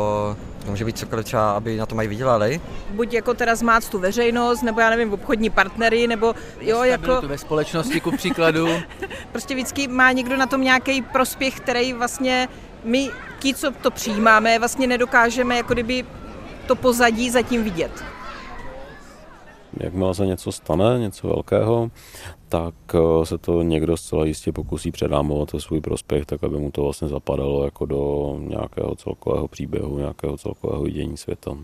to 0.66 0.72
může 0.72 0.86
být 0.86 0.98
cokoliv 0.98 1.26
třeba, 1.26 1.52
aby 1.52 1.78
na 1.78 1.86
to 1.86 1.96
mají 1.96 2.08
vydělali. 2.08 2.62
Buď 2.90 3.14
jako 3.14 3.34
teda 3.34 3.56
zmát 3.56 3.90
tu 3.90 4.00
veřejnost, 4.00 4.62
nebo 4.62 4.80
já 4.80 4.90
nevím, 4.90 5.14
obchodní 5.14 5.50
partnery, 5.50 6.08
nebo 6.08 6.36
jo, 6.62 6.84
jako... 6.84 7.22
ve 7.22 7.38
společnosti, 7.38 8.02
ku 8.02 8.12
příkladu. 8.12 8.68
prostě 9.32 9.54
vždycky 9.54 9.88
má 9.88 10.12
někdo 10.12 10.38
na 10.38 10.46
tom 10.46 10.62
nějaký 10.62 11.02
prospěch, 11.02 11.60
který 11.60 11.94
vlastně 11.94 12.48
my, 12.84 13.10
ti, 13.40 13.54
co 13.54 13.72
to 13.72 13.92
přijímáme, 13.92 14.60
vlastně 14.60 14.88
nedokážeme 14.88 15.58
jako 15.58 15.74
kdyby 15.74 16.06
to 16.68 16.76
pozadí 16.76 17.30
zatím 17.30 17.64
vidět 17.64 18.04
jakmile 19.80 20.16
se 20.16 20.26
něco 20.26 20.52
stane, 20.52 21.00
něco 21.00 21.28
velkého, 21.28 21.92
tak 22.50 22.76
eh, 22.94 23.26
se 23.26 23.38
to 23.38 23.62
někdo 23.62 23.98
zcela 23.98 24.26
jistě 24.26 24.52
pokusí 24.52 24.92
předámovat 24.92 25.54
ve 25.54 25.60
svůj 25.60 25.82
prospěch, 25.82 26.26
tak 26.26 26.44
aby 26.44 26.58
mu 26.58 26.72
to 26.72 26.84
vlastně 26.84 27.08
zapadalo 27.08 27.66
jako 27.66 27.86
do 27.86 28.36
nějakého 28.40 28.96
celkového 28.96 29.48
příběhu, 29.48 29.98
nějakého 29.98 30.38
celkového 30.38 30.84
vidění 30.84 31.18
světa. 31.18 31.58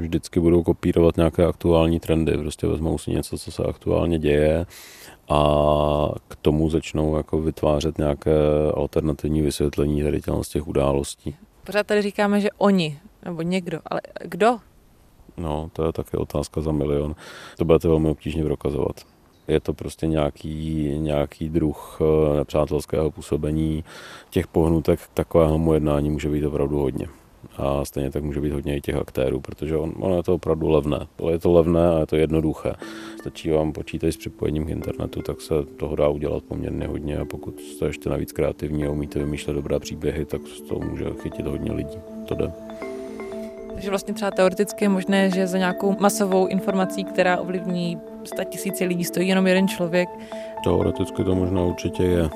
Vždycky 0.00 0.40
budou 0.40 0.62
kopírovat 0.62 1.16
nějaké 1.16 1.46
aktuální 1.46 2.00
trendy, 2.00 2.38
prostě 2.38 2.66
vezmou 2.66 2.98
si 2.98 3.10
něco, 3.10 3.38
co 3.38 3.52
se 3.52 3.62
aktuálně 3.62 4.18
děje 4.18 4.66
a 5.28 5.38
k 6.28 6.36
tomu 6.36 6.70
začnou 6.70 7.16
jako 7.16 7.40
vytvářet 7.40 7.98
nějaké 7.98 8.32
alternativní 8.74 9.42
vysvětlení 9.42 10.02
tady 10.02 10.20
těch 10.48 10.68
událostí. 10.68 11.36
Pořád 11.66 11.86
tady 11.86 12.02
říkáme, 12.02 12.40
že 12.40 12.48
oni, 12.58 12.98
nebo 13.24 13.42
někdo, 13.42 13.80
ale 13.86 14.00
kdo 14.24 14.58
No, 15.36 15.70
to 15.72 15.84
je 15.84 15.92
také 15.92 16.16
otázka 16.16 16.60
za 16.60 16.72
milion. 16.72 17.14
To 17.58 17.64
budete 17.64 17.88
velmi 17.88 18.08
obtížně 18.08 18.44
prokazovat. 18.44 19.00
Je 19.48 19.60
to 19.60 19.74
prostě 19.74 20.06
nějaký, 20.06 20.84
nějaký 20.98 21.48
druh 21.48 21.98
eh, 22.00 22.36
nepřátelského 22.36 23.10
působení. 23.10 23.84
Těch 24.30 24.46
pohnutek 24.46 25.00
k 25.00 25.14
takovému 25.14 25.74
jednání 25.74 26.10
může 26.10 26.28
být 26.28 26.44
opravdu 26.44 26.78
hodně. 26.78 27.06
A 27.56 27.84
stejně 27.84 28.10
tak 28.10 28.22
může 28.24 28.40
být 28.40 28.52
hodně 28.52 28.76
i 28.76 28.80
těch 28.80 28.94
aktérů, 28.94 29.40
protože 29.40 29.76
on, 29.76 29.92
ono 30.00 30.16
je 30.16 30.22
to 30.22 30.34
opravdu 30.34 30.68
levné. 30.68 31.06
Je 31.30 31.38
to 31.38 31.52
levné 31.52 31.88
a 31.88 31.98
je 31.98 32.06
to 32.06 32.16
jednoduché. 32.16 32.72
Stačí 33.20 33.50
vám 33.50 33.72
počítač 33.72 34.14
s 34.14 34.16
připojením 34.16 34.66
k 34.66 34.70
internetu, 34.70 35.22
tak 35.22 35.40
se 35.40 35.54
toho 35.76 35.96
dá 35.96 36.08
udělat 36.08 36.44
poměrně 36.44 36.86
hodně 36.86 37.18
a 37.18 37.24
pokud 37.24 37.60
jste 37.60 37.86
ještě 37.86 38.10
navíc 38.10 38.32
kreativní 38.32 38.84
a 38.84 38.90
umíte 38.90 39.18
vymýšlet 39.18 39.54
dobré 39.54 39.78
příběhy, 39.78 40.24
tak 40.24 40.40
to 40.68 40.78
může 40.78 41.04
chytit 41.22 41.46
hodně 41.46 41.72
lidí. 41.72 41.98
To 42.28 42.34
jde. 42.34 42.63
Takže 43.74 43.90
vlastně 43.90 44.14
třeba 44.14 44.30
teoreticky 44.30 44.84
je 44.84 44.88
možné, 44.88 45.30
že 45.30 45.46
za 45.46 45.58
nějakou 45.58 45.96
masovou 46.00 46.46
informací, 46.46 47.04
která 47.04 47.38
ovlivní 47.38 48.00
100 48.24 48.44
tisíce 48.44 48.84
lidí, 48.84 49.04
stojí 49.04 49.28
jenom 49.28 49.46
jeden 49.46 49.68
člověk. 49.68 50.08
Teoreticky 50.64 51.24
to 51.24 51.34
možná 51.34 51.62
určitě 51.62 52.02
je 52.02 52.28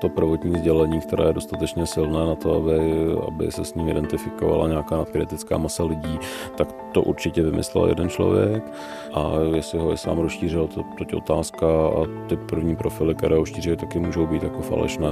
to 0.00 0.08
prvotní 0.08 0.58
sdělení, 0.58 1.00
které 1.00 1.24
je 1.24 1.32
dostatečně 1.32 1.86
silné 1.86 2.26
na 2.26 2.34
to, 2.34 2.56
aby, 2.56 2.80
aby 3.26 3.52
se 3.52 3.64
s 3.64 3.74
ním 3.74 3.88
identifikovala 3.88 4.68
nějaká 4.68 4.96
nadkritická 4.96 5.58
masa 5.58 5.84
lidí, 5.84 6.18
tak 6.56 6.68
to 6.92 7.02
určitě 7.02 7.42
vymyslel 7.42 7.88
jeden 7.88 8.08
člověk 8.08 8.72
a 9.14 9.32
jestli 9.54 9.78
ho 9.78 9.90
je 9.90 9.96
sám 9.96 10.18
rozšířil, 10.18 10.66
to, 10.66 10.82
to 10.82 11.04
je 11.08 11.16
otázka 11.16 11.66
a 11.66 12.06
ty 12.28 12.36
první 12.36 12.76
profily, 12.76 13.14
které 13.14 13.36
ho 13.36 13.46
šíří, 13.46 13.76
taky 13.76 13.98
můžou 13.98 14.26
být 14.26 14.42
jako 14.42 14.62
falešné. 14.62 15.08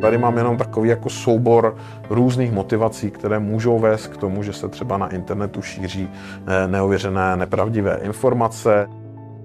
Tady 0.00 0.18
mám 0.18 0.36
jenom 0.36 0.56
takový 0.56 0.88
jako 0.88 1.10
soubor 1.10 1.76
různých 2.10 2.52
motivací, 2.52 3.10
které 3.10 3.38
můžou 3.38 3.78
vést 3.78 4.06
k 4.06 4.16
tomu, 4.16 4.42
že 4.42 4.52
se 4.52 4.68
třeba 4.68 4.98
na 4.98 5.08
internetu 5.08 5.62
šíří 5.62 6.08
eh, 6.46 6.68
neověřené, 6.68 7.36
nepravdivé 7.36 7.98
informace. 8.02 8.88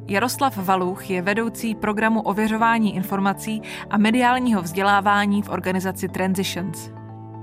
Jaroslav 0.07 0.57
Valuch 0.57 1.09
je 1.09 1.21
vedoucí 1.21 1.75
programu 1.75 2.21
ověřování 2.21 2.95
informací 2.95 3.61
a 3.89 3.97
mediálního 3.97 4.61
vzdělávání 4.61 5.41
v 5.41 5.49
organizaci 5.49 6.07
Transitions. 6.07 6.91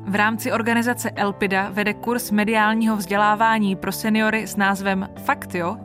V 0.06 0.14
rámci 0.14 0.52
organizace 0.52 1.10
Elpida 1.10 1.70
vede 1.70 1.94
kurz 1.94 2.30
mediálního 2.30 2.96
vzdělávání 2.96 3.76
pro 3.76 3.92
seniory 3.92 4.46
s 4.46 4.56
názvem 4.56 5.08
Faktio, 5.24 5.76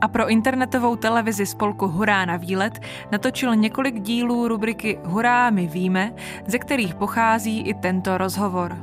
a 0.00 0.08
pro 0.08 0.28
internetovou 0.28 0.96
televizi 0.96 1.46
spolku 1.46 1.86
Hurá 1.86 2.24
na 2.24 2.36
výlet 2.36 2.80
natočil 3.12 3.56
několik 3.56 4.00
dílů 4.00 4.48
rubriky 4.48 4.98
Hurá 5.04 5.50
my 5.50 5.66
víme, 5.66 6.14
ze 6.46 6.58
kterých 6.58 6.94
pochází 6.94 7.60
i 7.60 7.74
tento 7.74 8.18
rozhovor. 8.18 8.76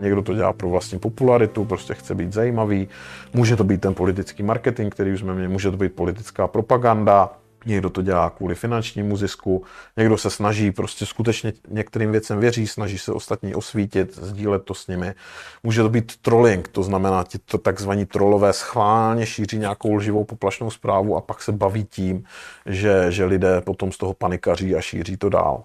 Někdo 0.00 0.22
to 0.22 0.34
dělá 0.34 0.52
pro 0.52 0.68
vlastní 0.68 0.98
popularitu, 0.98 1.64
prostě 1.64 1.94
chce 1.94 2.14
být 2.14 2.32
zajímavý. 2.32 2.88
Může 3.34 3.56
to 3.56 3.64
být 3.64 3.80
ten 3.80 3.94
politický 3.94 4.42
marketing, 4.42 4.92
který 4.92 5.12
už 5.12 5.20
jsme 5.20 5.34
měli, 5.34 5.48
může 5.48 5.70
to 5.70 5.76
být 5.76 5.92
politická 5.92 6.48
propaganda, 6.48 7.30
Někdo 7.66 7.90
to 7.90 8.02
dělá 8.02 8.30
kvůli 8.30 8.54
finančnímu 8.54 9.16
zisku, 9.16 9.64
někdo 9.96 10.18
se 10.18 10.30
snaží 10.30 10.70
prostě 10.72 11.06
skutečně 11.06 11.52
některým 11.68 12.12
věcem 12.12 12.40
věří, 12.40 12.66
snaží 12.66 12.98
se 12.98 13.12
ostatní 13.12 13.54
osvítit, 13.54 14.16
sdílet 14.16 14.64
to 14.64 14.74
s 14.74 14.86
nimi. 14.86 15.14
Může 15.62 15.82
to 15.82 15.88
být 15.88 16.16
trolling, 16.16 16.68
to 16.68 16.82
znamená, 16.82 17.24
ti 17.24 17.38
to 17.38 17.58
takzvaní 17.58 18.06
trolové 18.06 18.52
schválně 18.52 19.26
šíří 19.26 19.58
nějakou 19.58 19.94
lživou 19.94 20.24
poplašnou 20.24 20.70
zprávu 20.70 21.16
a 21.16 21.20
pak 21.20 21.42
se 21.42 21.52
baví 21.52 21.84
tím, 21.84 22.24
že, 22.66 23.06
že 23.08 23.24
lidé 23.24 23.60
potom 23.60 23.92
z 23.92 23.98
toho 23.98 24.14
panikaří 24.14 24.74
a 24.74 24.80
šíří 24.80 25.16
to 25.16 25.28
dál. 25.28 25.64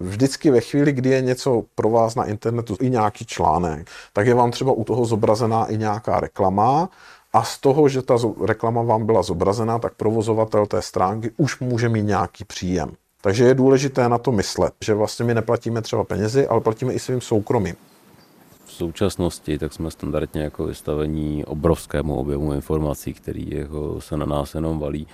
Vždycky 0.00 0.50
ve 0.50 0.60
chvíli, 0.60 0.92
kdy 0.92 1.10
je 1.10 1.20
něco 1.20 1.62
pro 1.74 1.90
vás 1.90 2.14
na 2.14 2.24
internetu, 2.24 2.76
i 2.80 2.90
nějaký 2.90 3.24
článek, 3.24 3.90
tak 4.12 4.26
je 4.26 4.34
vám 4.34 4.50
třeba 4.50 4.72
u 4.72 4.84
toho 4.84 5.04
zobrazená 5.04 5.66
i 5.66 5.76
nějaká 5.76 6.20
reklama, 6.20 6.88
a 7.36 7.42
z 7.42 7.58
toho, 7.58 7.88
že 7.88 8.02
ta 8.02 8.16
reklama 8.44 8.82
vám 8.82 9.06
byla 9.06 9.22
zobrazená, 9.22 9.78
tak 9.78 9.94
provozovatel 9.94 10.66
té 10.66 10.82
stránky 10.82 11.30
už 11.36 11.60
může 11.60 11.88
mít 11.88 12.02
nějaký 12.02 12.44
příjem. 12.44 12.92
Takže 13.20 13.44
je 13.44 13.54
důležité 13.54 14.08
na 14.08 14.18
to 14.18 14.32
myslet, 14.32 14.74
že 14.84 14.94
vlastně 14.94 15.24
my 15.24 15.34
neplatíme 15.34 15.82
třeba 15.82 16.04
penězi, 16.04 16.48
ale 16.48 16.60
platíme 16.60 16.92
i 16.92 16.98
svým 16.98 17.20
soukromím. 17.20 17.74
V 18.64 18.72
současnosti 18.72 19.58
tak 19.58 19.72
jsme 19.72 19.90
standardně 19.90 20.42
jako 20.42 20.64
vystavení 20.64 21.44
obrovskému 21.44 22.16
objemu 22.16 22.52
informací, 22.52 23.14
který 23.14 23.50
jako 23.50 24.00
se 24.00 24.16
na 24.16 24.26
nás 24.26 24.54
jenom 24.54 24.78
valí. 24.78 25.06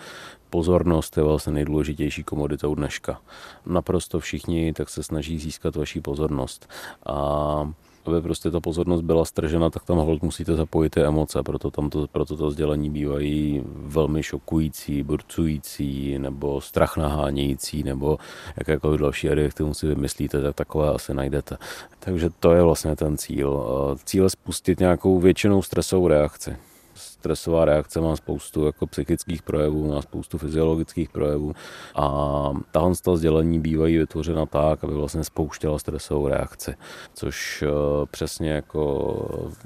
Pozornost 0.51 1.17
je 1.17 1.23
vlastně 1.23 1.53
nejdůležitější 1.53 2.25
komoditou 2.25 2.75
dneška. 2.75 3.21
Naprosto 3.67 4.21
všichni 4.21 4.73
tak 4.73 4.89
se 4.89 5.03
snaží 5.03 5.39
získat 5.39 5.77
vaši 5.77 6.01
pozornost. 6.01 6.69
A 7.07 7.73
aby 8.05 8.23
prostě 8.23 8.51
ta 8.51 8.61
pozornost 8.61 9.01
byla 9.01 9.25
stržena, 9.25 9.71
tak 9.71 9.85
tam 9.85 9.97
hold 9.97 10.23
musíte 10.23 10.57
zapojit 10.57 10.91
ty 10.91 11.03
emoce, 11.03 11.43
proto, 11.43 11.71
tam 11.71 11.91
to, 11.91 12.07
proto 12.13 12.37
to 12.37 12.51
sdělení 12.51 12.91
bývají 12.91 13.63
velmi 13.67 14.23
šokující, 14.23 15.03
burcující, 15.03 16.19
nebo 16.19 16.61
strach 16.61 16.97
nahánějící, 16.97 17.83
nebo 17.83 18.19
jakékoliv 18.57 19.01
další 19.01 19.31
adjektivum 19.31 19.75
si 19.75 19.87
vymyslíte, 19.87 20.43
tak 20.43 20.55
takové 20.55 20.91
asi 20.91 21.15
najdete. 21.15 21.57
Takže 21.99 22.31
to 22.41 22.53
je 22.53 22.63
vlastně 22.63 22.97
ten 22.97 23.19
cíl. 23.19 23.65
Cíl 24.05 24.25
je 24.25 24.31
spustit 24.31 24.81
nějakou 24.81 25.21
většinou 25.21 25.63
stresovou 25.63 26.09
reakci 26.09 26.57
stresová 27.03 27.65
reakce 27.65 28.01
má 28.01 28.17
spoustu 28.17 28.67
jako 28.67 28.87
psychických 28.87 29.43
projevů, 29.43 29.89
má 29.95 30.03
spoustu 30.03 30.39
fyziologických 30.39 31.09
projevů 31.09 31.53
a 31.95 32.53
tahle 32.71 32.93
ta 33.05 33.17
sdělení 33.17 33.61
bývají 33.61 33.99
vytvořena 33.99 34.47
tak, 34.47 34.85
aby 34.85 34.95
vlastně 34.95 35.25
spouštěla 35.25 35.79
stresovou 35.79 36.29
reakci, 36.29 36.75
což 37.15 37.63
eh, 37.63 37.67
přesně 38.11 38.51
jako 38.51 38.83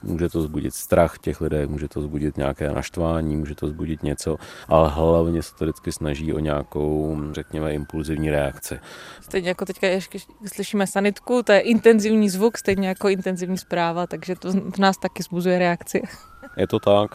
může 0.02 0.28
to 0.28 0.42
zbudit 0.42 0.74
strach 0.74 1.18
těch 1.18 1.40
lidí, 1.40 1.56
může 1.66 1.88
to 1.88 2.02
zbudit 2.02 2.36
nějaké 2.36 2.70
naštvání, 2.70 3.36
může 3.36 3.54
to 3.54 3.68
zbudit 3.68 4.02
něco, 4.02 4.36
ale 4.68 4.88
hlavně 4.88 5.42
se 5.42 5.54
to 5.54 5.64
vždycky 5.64 5.92
snaží 5.92 6.32
o 6.32 6.38
nějakou, 6.38 7.18
řekněme, 7.32 7.74
impulzivní 7.74 8.30
reakci. 8.30 8.80
Stejně 9.20 9.48
jako 9.48 9.64
teďka 9.64 9.86
ještě 9.86 10.18
slyšíme 10.46 10.86
sanitku, 10.86 11.42
to 11.42 11.52
je 11.52 11.60
intenzivní 11.60 12.30
zvuk, 12.30 12.58
stejně 12.58 12.88
jako 12.88 13.08
intenzivní 13.08 13.58
zpráva, 13.58 14.06
takže 14.06 14.34
to 14.34 14.52
v 14.52 14.78
nás 14.78 14.96
taky 14.96 15.22
zbuzuje 15.22 15.58
reakci. 15.58 16.02
Je 16.56 16.66
to 16.66 16.78
tak. 16.78 17.10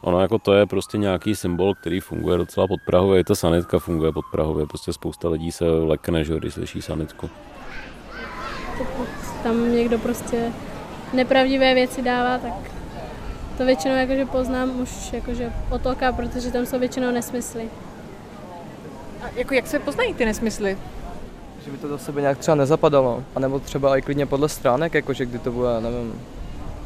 Ono 0.00 0.20
jako 0.20 0.38
to 0.38 0.52
je 0.54 0.66
prostě 0.66 0.98
nějaký 0.98 1.34
symbol, 1.34 1.74
který 1.74 2.00
funguje 2.00 2.38
docela 2.38 2.66
pod 2.66 2.80
Prahově. 2.86 3.20
I 3.20 3.24
ta 3.24 3.34
sanitka 3.34 3.78
funguje 3.78 4.12
pod 4.12 4.24
Prahově. 4.32 4.66
Prostě 4.66 4.92
spousta 4.92 5.28
lidí 5.28 5.52
se 5.52 5.64
lekne, 5.64 6.24
že, 6.24 6.36
když 6.36 6.54
slyší 6.54 6.82
sanitku. 6.82 7.30
Pokud 8.78 9.08
tam 9.42 9.72
někdo 9.74 9.98
prostě 9.98 10.52
nepravdivé 11.12 11.74
věci 11.74 12.02
dává, 12.02 12.38
tak 12.38 12.52
to 13.58 13.64
většinou 13.64 13.94
jakože 13.94 14.26
poznám 14.26 14.80
už 14.80 15.12
jakože 15.12 15.52
od 15.70 15.86
oka, 15.86 16.12
protože 16.12 16.50
tam 16.50 16.66
jsou 16.66 16.78
většinou 16.78 17.10
nesmysly. 17.10 17.70
A 19.22 19.26
jako 19.36 19.54
jak 19.54 19.66
se 19.66 19.78
poznají 19.78 20.14
ty 20.14 20.24
nesmysly? 20.24 20.78
Že 21.64 21.70
by 21.70 21.76
to 21.76 21.88
do 21.88 21.98
sebe 21.98 22.20
nějak 22.20 22.38
třeba 22.38 22.54
nezapadalo. 22.54 23.24
A 23.34 23.40
nebo 23.40 23.58
třeba 23.58 23.96
i 23.96 24.02
klidně 24.02 24.26
podle 24.26 24.48
stránek, 24.48 24.94
jakože 24.94 25.26
kdy 25.26 25.38
to 25.38 25.52
bude, 25.52 25.80
nevím, 25.80 26.20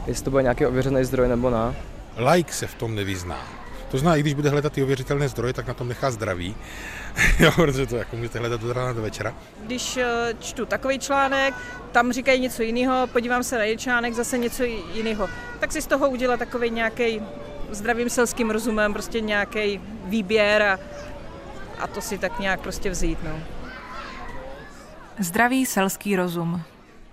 jestli 0.06 0.24
to 0.24 0.30
bude 0.30 0.42
nějaký 0.42 0.66
ověřený 0.66 1.04
zdroj 1.04 1.28
nebo 1.28 1.50
ne. 1.50 1.74
Like 2.16 2.52
se 2.52 2.66
v 2.66 2.74
tom 2.74 2.94
nevyzná. 2.94 3.66
To 3.90 3.98
znamená, 3.98 4.16
i 4.16 4.20
když 4.20 4.34
bude 4.34 4.50
hledat 4.50 4.72
ty 4.72 4.82
ověřitelné 4.82 5.28
zdroje, 5.28 5.52
tak 5.52 5.66
na 5.66 5.74
tom 5.74 5.88
nechá 5.88 6.10
zdraví, 6.10 6.56
jo, 7.38 7.52
protože 7.56 7.86
to 7.86 7.96
jako 7.96 8.16
můžete 8.16 8.38
hledat 8.38 8.62
od 8.62 8.72
rána 8.72 8.92
do 8.92 9.02
večera. 9.02 9.34
Když 9.62 9.96
eh, 9.96 10.34
čtu 10.40 10.66
takový 10.66 10.98
článek, 10.98 11.54
tam 11.92 12.12
říkají 12.12 12.40
něco 12.40 12.62
jiného, 12.62 13.06
podívám 13.06 13.42
se 13.42 13.58
na 13.58 13.64
jeden 13.64 13.78
článek, 13.78 14.14
zase 14.14 14.38
něco 14.38 14.64
jiného. 14.94 15.28
Tak 15.60 15.72
si 15.72 15.82
z 15.82 15.86
toho 15.86 16.10
udělat 16.10 16.38
takový 16.38 16.70
nějaký 16.70 17.22
zdravým 17.70 18.10
selským 18.10 18.50
rozumem, 18.50 18.92
prostě 18.92 19.20
nějaký 19.20 19.80
výběr 20.04 20.62
a, 20.62 20.78
a 21.78 21.86
to 21.86 22.00
si 22.00 22.18
tak 22.18 22.40
nějak 22.40 22.60
prostě 22.60 22.90
vzít. 22.90 23.18
No. 23.24 23.38
Zdravý 25.18 25.66
selský 25.66 26.16
rozum. 26.16 26.62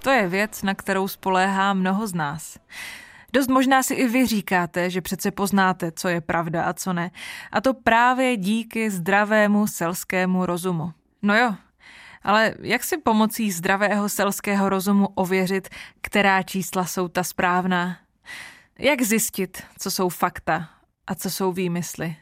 To 0.03 0.09
je 0.09 0.27
věc, 0.27 0.63
na 0.63 0.75
kterou 0.75 1.07
spoléhá 1.07 1.73
mnoho 1.73 2.07
z 2.07 2.13
nás. 2.13 2.57
Dost 3.33 3.47
možná 3.47 3.83
si 3.83 3.93
i 3.93 4.07
vy 4.07 4.25
říkáte, 4.25 4.89
že 4.89 5.01
přece 5.01 5.31
poznáte, 5.31 5.91
co 5.91 6.07
je 6.07 6.21
pravda 6.21 6.63
a 6.63 6.73
co 6.73 6.93
ne. 6.93 7.11
A 7.51 7.61
to 7.61 7.73
právě 7.73 8.37
díky 8.37 8.91
zdravému 8.91 9.67
selskému 9.67 10.45
rozumu. 10.45 10.93
No 11.21 11.37
jo, 11.37 11.55
ale 12.23 12.53
jak 12.59 12.83
si 12.83 12.97
pomocí 12.97 13.51
zdravého 13.51 14.09
selského 14.09 14.69
rozumu 14.69 15.07
ověřit, 15.15 15.69
která 16.01 16.43
čísla 16.43 16.85
jsou 16.85 17.07
ta 17.07 17.23
správná? 17.23 17.97
Jak 18.79 19.01
zjistit, 19.01 19.63
co 19.79 19.91
jsou 19.91 20.09
fakta 20.09 20.69
a 21.07 21.15
co 21.15 21.29
jsou 21.29 21.51
výmysly? 21.51 22.15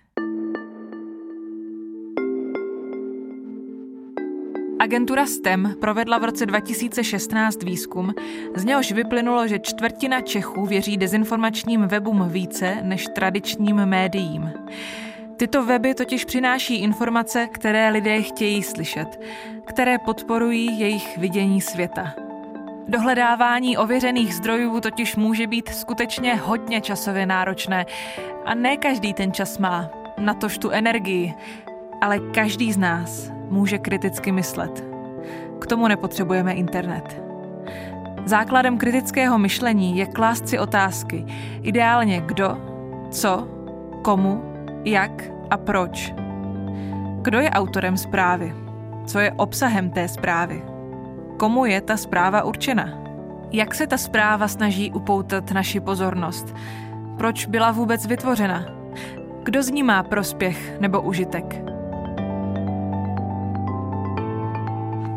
Agentura 4.82 5.26
STEM 5.26 5.76
provedla 5.82 6.18
v 6.18 6.24
roce 6.24 6.46
2016 6.46 7.64
výzkum, 7.64 8.14
z 8.56 8.66
něhož 8.66 8.92
vyplynulo, 8.92 9.48
že 9.48 9.60
čtvrtina 9.60 10.22
Čechů 10.22 10.66
věří 10.66 10.98
dezinformačním 10.98 11.82
webům 11.82 12.30
více 12.30 12.78
než 12.82 13.08
tradičním 13.16 13.76
médiím. 13.76 14.52
Tyto 15.38 15.66
weby 15.66 15.94
totiž 15.94 16.26
přináší 16.26 16.76
informace, 16.76 17.48
které 17.52 17.90
lidé 17.90 18.22
chtějí 18.22 18.64
slyšet, 18.64 19.20
které 19.66 19.98
podporují 19.98 20.80
jejich 20.80 21.18
vidění 21.18 21.62
světa. 21.62 22.14
Dohledávání 22.88 23.78
ověřených 23.78 24.36
zdrojů 24.36 24.80
totiž 24.80 25.16
může 25.16 25.48
být 25.48 25.70
skutečně 25.70 26.36
hodně 26.36 26.82
časově 26.82 27.26
náročné 27.26 27.86
a 28.46 28.56
ne 28.56 28.78
každý 28.78 29.14
ten 29.14 29.34
čas 29.34 29.58
má, 29.58 29.90
natož 30.18 30.58
tu 30.58 30.70
energii, 30.70 31.34
ale 32.02 32.20
každý 32.20 32.74
z 32.74 32.78
nás 32.78 33.41
může 33.52 33.78
kriticky 33.78 34.32
myslet. 34.32 34.86
K 35.60 35.68
tomu 35.68 35.88
nepotřebujeme 35.88 36.54
internet. 36.54 37.22
Základem 38.26 38.78
kritického 38.78 39.38
myšlení 39.38 39.98
je 39.98 40.06
klást 40.06 40.50
si 40.50 40.60
otázky, 40.60 41.26
ideálně 41.62 42.22
kdo, 42.26 42.58
co, 43.12 43.48
komu, 44.02 44.44
jak 44.86 45.24
a 45.50 45.58
proč. 45.58 46.14
Kdo 47.22 47.40
je 47.40 47.50
autorem 47.50 47.98
zprávy? 47.98 48.56
Co 49.06 49.20
je 49.20 49.32
obsahem 49.32 49.90
té 49.90 50.08
zprávy? 50.08 50.64
Komu 51.38 51.66
je 51.66 51.82
ta 51.82 51.98
zpráva 51.98 52.44
určena? 52.44 52.90
Jak 53.52 53.76
se 53.76 53.88
ta 53.88 53.98
zpráva 53.98 54.48
snaží 54.48 54.92
upoutat 54.92 55.52
naši 55.52 55.80
pozornost? 55.80 56.56
Proč 57.18 57.46
byla 57.46 57.72
vůbec 57.72 58.06
vytvořena? 58.06 58.66
Kdo 59.44 59.64
z 59.64 59.70
ní 59.70 59.84
má 59.84 60.04
prospěch 60.04 60.80
nebo 60.80 61.02
užitek? 61.02 61.71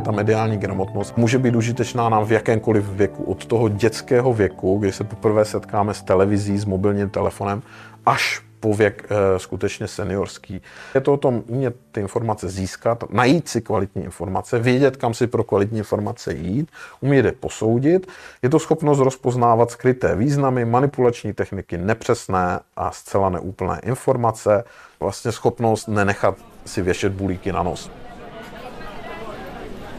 Ta 0.04 0.10
mediální 0.10 0.56
gramotnost 0.56 1.16
může 1.16 1.38
být 1.38 1.54
užitečná 1.54 2.08
nám 2.08 2.24
v 2.24 2.32
jakémkoliv 2.32 2.84
věku, 2.84 3.24
od 3.24 3.46
toho 3.46 3.68
dětského 3.68 4.34
věku, 4.34 4.78
kdy 4.78 4.92
se 4.92 5.04
poprvé 5.04 5.44
setkáme 5.44 5.94
s 5.94 6.02
televizí, 6.02 6.58
s 6.58 6.64
mobilním 6.64 7.10
telefonem, 7.10 7.62
až 8.06 8.42
po 8.60 8.74
věk 8.74 9.06
e, 9.10 9.38
skutečně 9.38 9.88
seniorský. 9.88 10.62
Je 10.94 11.00
to 11.00 11.12
o 11.12 11.16
tom 11.16 11.42
umět 11.46 11.76
ty 11.92 12.00
informace 12.00 12.48
získat, 12.48 13.04
najít 13.10 13.48
si 13.48 13.60
kvalitní 13.60 14.04
informace, 14.04 14.58
vědět, 14.58 14.96
kam 14.96 15.14
si 15.14 15.26
pro 15.26 15.44
kvalitní 15.44 15.78
informace 15.78 16.34
jít, 16.34 16.70
umět 17.00 17.24
je 17.24 17.32
posoudit. 17.32 18.06
Je 18.42 18.50
to 18.50 18.58
schopnost 18.58 18.98
rozpoznávat 18.98 19.70
skryté 19.70 20.16
významy, 20.16 20.64
manipulační 20.64 21.32
techniky, 21.32 21.78
nepřesné 21.78 22.60
a 22.76 22.90
zcela 22.90 23.28
neúplné 23.28 23.80
informace, 23.82 24.64
vlastně 25.00 25.32
schopnost 25.32 25.88
nenechat 25.88 26.36
si 26.64 26.82
věšet 26.82 27.12
bulíky 27.12 27.52
na 27.52 27.62
nos 27.62 27.90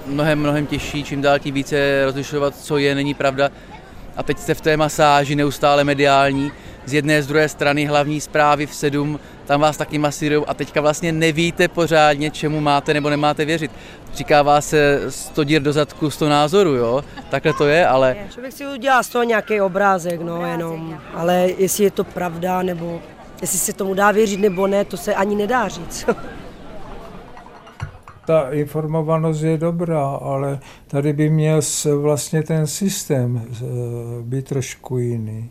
mnohem, 0.05 0.39
mnohem 0.39 0.65
těžší, 0.67 1.03
čím 1.03 1.21
dál 1.21 1.39
tím 1.39 1.53
více 1.53 2.05
rozlišovat, 2.05 2.55
co 2.55 2.77
je, 2.77 2.95
není 2.95 3.13
pravda. 3.13 3.49
A 4.17 4.23
teď 4.23 4.39
jste 4.39 4.53
v 4.53 4.61
té 4.61 4.77
masáži 4.77 5.35
neustále 5.35 5.83
mediální, 5.83 6.51
z 6.85 6.93
jedné 6.93 7.23
z 7.23 7.27
druhé 7.27 7.49
strany 7.49 7.85
hlavní 7.85 8.21
zprávy 8.21 8.65
v 8.65 8.75
7, 8.75 9.19
tam 9.45 9.61
vás 9.61 9.77
taky 9.77 9.97
masírujou 9.97 10.45
a 10.47 10.53
teďka 10.53 10.81
vlastně 10.81 11.11
nevíte 11.11 11.67
pořádně, 11.67 12.31
čemu 12.31 12.61
máte 12.61 12.93
nebo 12.93 13.09
nemáte 13.09 13.45
věřit. 13.45 13.71
Říkává 14.13 14.61
se 14.61 15.01
100 15.09 15.43
dír 15.43 15.61
do 15.61 15.73
zadku, 15.73 16.09
100 16.09 16.29
názorů, 16.29 16.73
jo? 16.73 17.03
Takhle 17.29 17.53
to 17.53 17.67
je, 17.67 17.87
ale... 17.87 18.15
Člověk 18.33 18.53
si 18.53 18.67
udělá 18.67 19.03
z 19.03 19.09
toho 19.09 19.23
nějaký 19.23 19.61
obrázek, 19.61 20.21
no 20.21 20.45
jenom. 20.45 21.01
Ale 21.13 21.49
jestli 21.57 21.83
je 21.83 21.91
to 21.91 22.03
pravda, 22.03 22.61
nebo 22.61 23.01
jestli 23.41 23.59
se 23.59 23.73
tomu 23.73 23.93
dá 23.93 24.11
věřit 24.11 24.39
nebo 24.39 24.67
ne, 24.67 24.85
to 24.85 24.97
se 24.97 25.15
ani 25.15 25.35
nedá 25.35 25.67
říct. 25.67 26.05
ta 28.25 28.49
informovanost 28.51 29.41
je 29.41 29.57
dobrá, 29.57 30.05
ale 30.05 30.59
tady 30.88 31.13
by 31.13 31.29
měl 31.29 31.61
vlastně 32.01 32.43
ten 32.43 32.67
systém 32.67 33.41
eh, 33.51 33.65
být 34.21 34.45
trošku 34.45 34.97
jiný. 34.97 35.49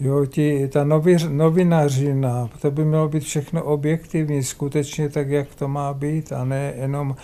Jo, 0.00 0.26
ti, 0.26 0.68
ta 0.68 0.84
novi, 0.84 1.16
novinařina, 1.28 2.50
to 2.62 2.70
by 2.70 2.84
mělo 2.84 3.08
být 3.08 3.22
všechno 3.22 3.64
objektivní, 3.64 4.42
skutečně 4.42 5.08
tak, 5.08 5.28
jak 5.28 5.54
to 5.54 5.68
má 5.68 5.94
být, 5.94 6.32
a 6.32 6.44
ne 6.44 6.74
jenom 6.76 7.16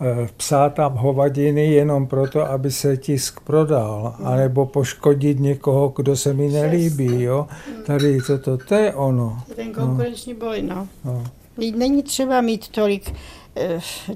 e, 0.00 0.28
psát 0.36 0.74
tam 0.74 0.94
hovadiny 0.94 1.72
jenom 1.72 2.06
proto, 2.06 2.50
aby 2.50 2.70
se 2.70 2.96
tisk 2.96 3.40
prodal, 3.40 4.16
anebo 4.24 4.66
poškodit 4.66 5.40
někoho, 5.40 5.92
kdo 5.96 6.16
se 6.16 6.32
mi 6.32 6.48
nelíbí. 6.48 7.22
Jo? 7.22 7.46
Tady 7.86 8.18
toto, 8.26 8.58
to 8.58 8.74
je 8.74 8.94
ono. 8.94 9.42
Ten 9.56 9.72
konkurenční 9.72 10.32
no. 10.32 10.38
boj, 10.38 10.62
no. 10.62 10.88
no. 11.04 11.24
Není 11.76 12.02
třeba 12.02 12.40
mít 12.40 12.68
tolik 12.68 13.12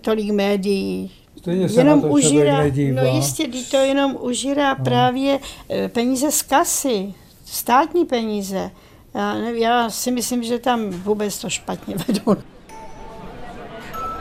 tolik 0.01 0.31
médií. 0.31 1.11
Stejně 1.39 1.69
se 1.69 1.81
jenom 1.81 2.03
na 2.03 2.09
to 2.09 2.15
užírá, 2.15 2.63
no 2.93 3.05
jistě, 3.15 3.49
to 3.71 3.77
jenom 3.77 4.17
užírá 4.21 4.75
no. 4.75 4.85
právě 4.85 5.39
eh, 5.71 5.89
peníze 5.89 6.31
z 6.31 6.43
kasy, 6.43 7.15
státní 7.45 8.05
peníze. 8.05 8.71
Já, 9.15 9.35
já 9.37 9.91
si 9.91 10.11
myslím, 10.11 10.43
že 10.43 10.59
tam 10.59 10.91
vůbec 10.91 11.39
to 11.39 11.51
špatně 11.51 11.95
vedou. 12.09 12.43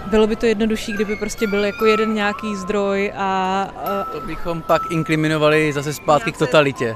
Bylo 0.08 0.28
by 0.28 0.36
to 0.36 0.46
jednodušší, 0.46 0.94
kdyby 0.94 1.16
prostě 1.16 1.48
byl 1.48 1.66
jako 1.66 1.86
jeden 1.86 2.14
nějaký 2.14 2.56
zdroj 2.56 3.14
a... 3.16 3.62
a... 3.76 4.04
To 4.12 4.22
bychom 4.22 4.62
pak 4.62 4.82
inkriminovali 4.92 5.74
zase 5.74 5.94
zpátky 5.94 6.32
k 6.32 6.38
totalitě. 6.38 6.96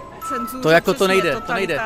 To 0.62 0.70
jako 0.70 0.94
to 0.94 1.08
nejde, 1.08 1.36
to 1.48 1.54
nejde. 1.54 1.80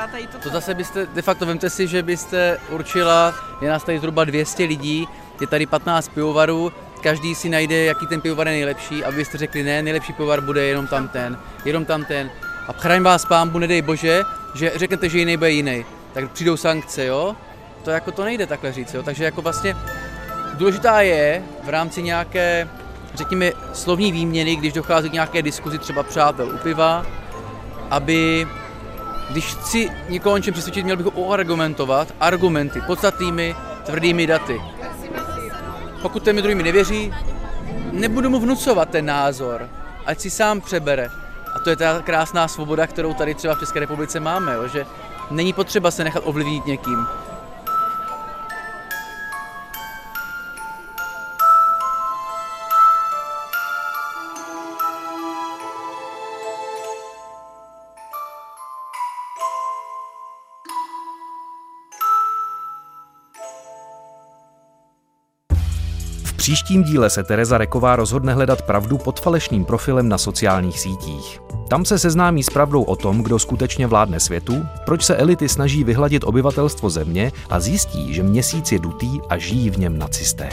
To 0.44 0.50
zase 0.50 0.74
byste, 0.74 1.06
de 1.06 1.22
facto 1.22 1.46
vemte 1.46 1.70
si, 1.70 1.88
že 1.88 2.04
byste 2.04 2.60
určila, 2.70 3.36
je 3.62 3.70
nás 3.70 3.84
tady 3.84 4.00
zhruba 4.00 4.24
200 4.26 4.64
lidí, 4.64 5.08
je 5.42 5.48
tady 5.48 5.66
15 5.66 6.10
pivovarů, 6.10 6.72
každý 7.02 7.36
si 7.36 7.50
najde, 7.50 7.84
jaký 7.84 8.08
ten 8.08 8.22
pivovar 8.22 8.48
je 8.48 8.54
nejlepší 8.54 9.04
a 9.04 9.10
vy 9.10 9.26
jste 9.26 9.38
řekli, 9.38 9.64
ne, 9.64 9.82
nejlepší 9.82 10.14
pivovar 10.14 10.42
bude 10.42 10.64
jenom 10.64 10.88
tam 10.88 11.08
ten, 11.08 11.38
jenom 11.66 11.86
tam 11.86 12.06
ten. 12.06 12.32
A 12.68 12.74
chraň 12.74 13.02
vás 13.02 13.26
pámbu, 13.26 13.60
nedej 13.60 13.82
bože, 13.82 14.24
že 14.56 14.72
řeknete, 14.76 15.10
že 15.10 15.20
jiný 15.20 15.38
bude 15.38 15.52
jiný. 15.52 15.86
Tak 16.14 16.32
přijdou 16.32 16.58
sankce, 16.58 17.06
jo? 17.06 17.36
To 17.84 17.92
jako 17.92 18.12
to 18.12 18.24
nejde 18.24 18.46
takhle 18.46 18.74
říct, 18.74 18.94
jo? 18.94 19.04
Takže 19.04 19.24
jako 19.24 19.42
vlastně 19.42 19.76
důležitá 20.54 21.02
je 21.02 21.44
v 21.64 21.70
rámci 21.70 22.04
nějaké, 22.04 22.68
řekněme, 23.14 23.52
slovní 23.74 24.12
výměny, 24.12 24.56
když 24.56 24.74
dochází 24.74 25.10
k 25.10 25.14
nějaké 25.14 25.42
diskuzi 25.42 25.80
třeba 25.80 26.04
přátel 26.04 26.50
u 26.50 26.58
piva, 26.58 27.06
aby 27.90 28.48
když 29.30 29.56
chci 29.56 29.90
někoho 30.10 30.38
něčem 30.38 30.54
přesvědčit, 30.54 30.84
měl 30.84 30.98
bych 30.98 31.06
ho 31.06 31.12
oargumentovat 31.12 32.14
argumenty, 32.20 32.82
podstatnými, 32.82 33.56
tvrdými 33.86 34.28
daty. 34.28 34.62
Pokud 36.02 36.24
ten 36.24 36.36
mi 36.36 36.42
druhý 36.42 36.56
mi 36.56 36.64
nevěří, 36.64 37.14
nebudu 37.92 38.30
mu 38.30 38.40
vnucovat 38.40 38.90
ten 38.90 39.06
názor, 39.06 39.70
ať 40.06 40.20
si 40.20 40.30
sám 40.30 40.62
přebere. 40.62 41.10
A 41.56 41.60
to 41.60 41.70
je 41.70 41.76
ta 41.76 42.02
krásná 42.02 42.48
svoboda, 42.48 42.88
kterou 42.88 43.14
tady 43.14 43.36
třeba 43.36 43.56
v 43.56 43.60
České 43.60 43.80
republice 43.80 44.20
máme, 44.20 44.54
jo, 44.54 44.68
že 44.68 44.86
není 45.32 45.54
potřeba 45.54 45.92
se 45.92 46.04
nechat 46.04 46.24
ovlivnit 46.26 46.66
někým. 46.66 47.08
Příštím 66.50 66.84
díle 66.84 67.10
se 67.10 67.24
Tereza 67.24 67.58
Reková 67.58 67.96
rozhodne 67.96 68.34
hledat 68.34 68.62
pravdu 68.62 68.98
pod 68.98 69.20
falešným 69.20 69.66
profilem 69.66 70.10
na 70.10 70.18
sociálních 70.18 70.80
sítích. 70.80 71.42
Tam 71.68 71.86
se 71.86 72.00
seznámí 72.00 72.44
s 72.44 72.50
pravdou 72.50 72.84
o 72.84 72.96
tom, 72.96 73.24
kdo 73.24 73.40
skutečně 73.40 73.88
vládne 73.88 74.20
světu, 74.20 74.66
proč 74.86 75.04
se 75.04 75.16
elity 75.16 75.50
snaží 75.50 75.84
vyhladit 75.84 76.24
obyvatelstvo 76.24 76.90
země 76.90 77.32
a 77.50 77.60
zjistí, 77.60 78.14
že 78.14 78.24
měsíc 78.24 78.72
je 78.72 78.80
dutý 78.80 79.20
a 79.30 79.38
žijí 79.38 79.70
v 79.70 79.80
něm 79.80 79.98
nacisté. 79.98 80.50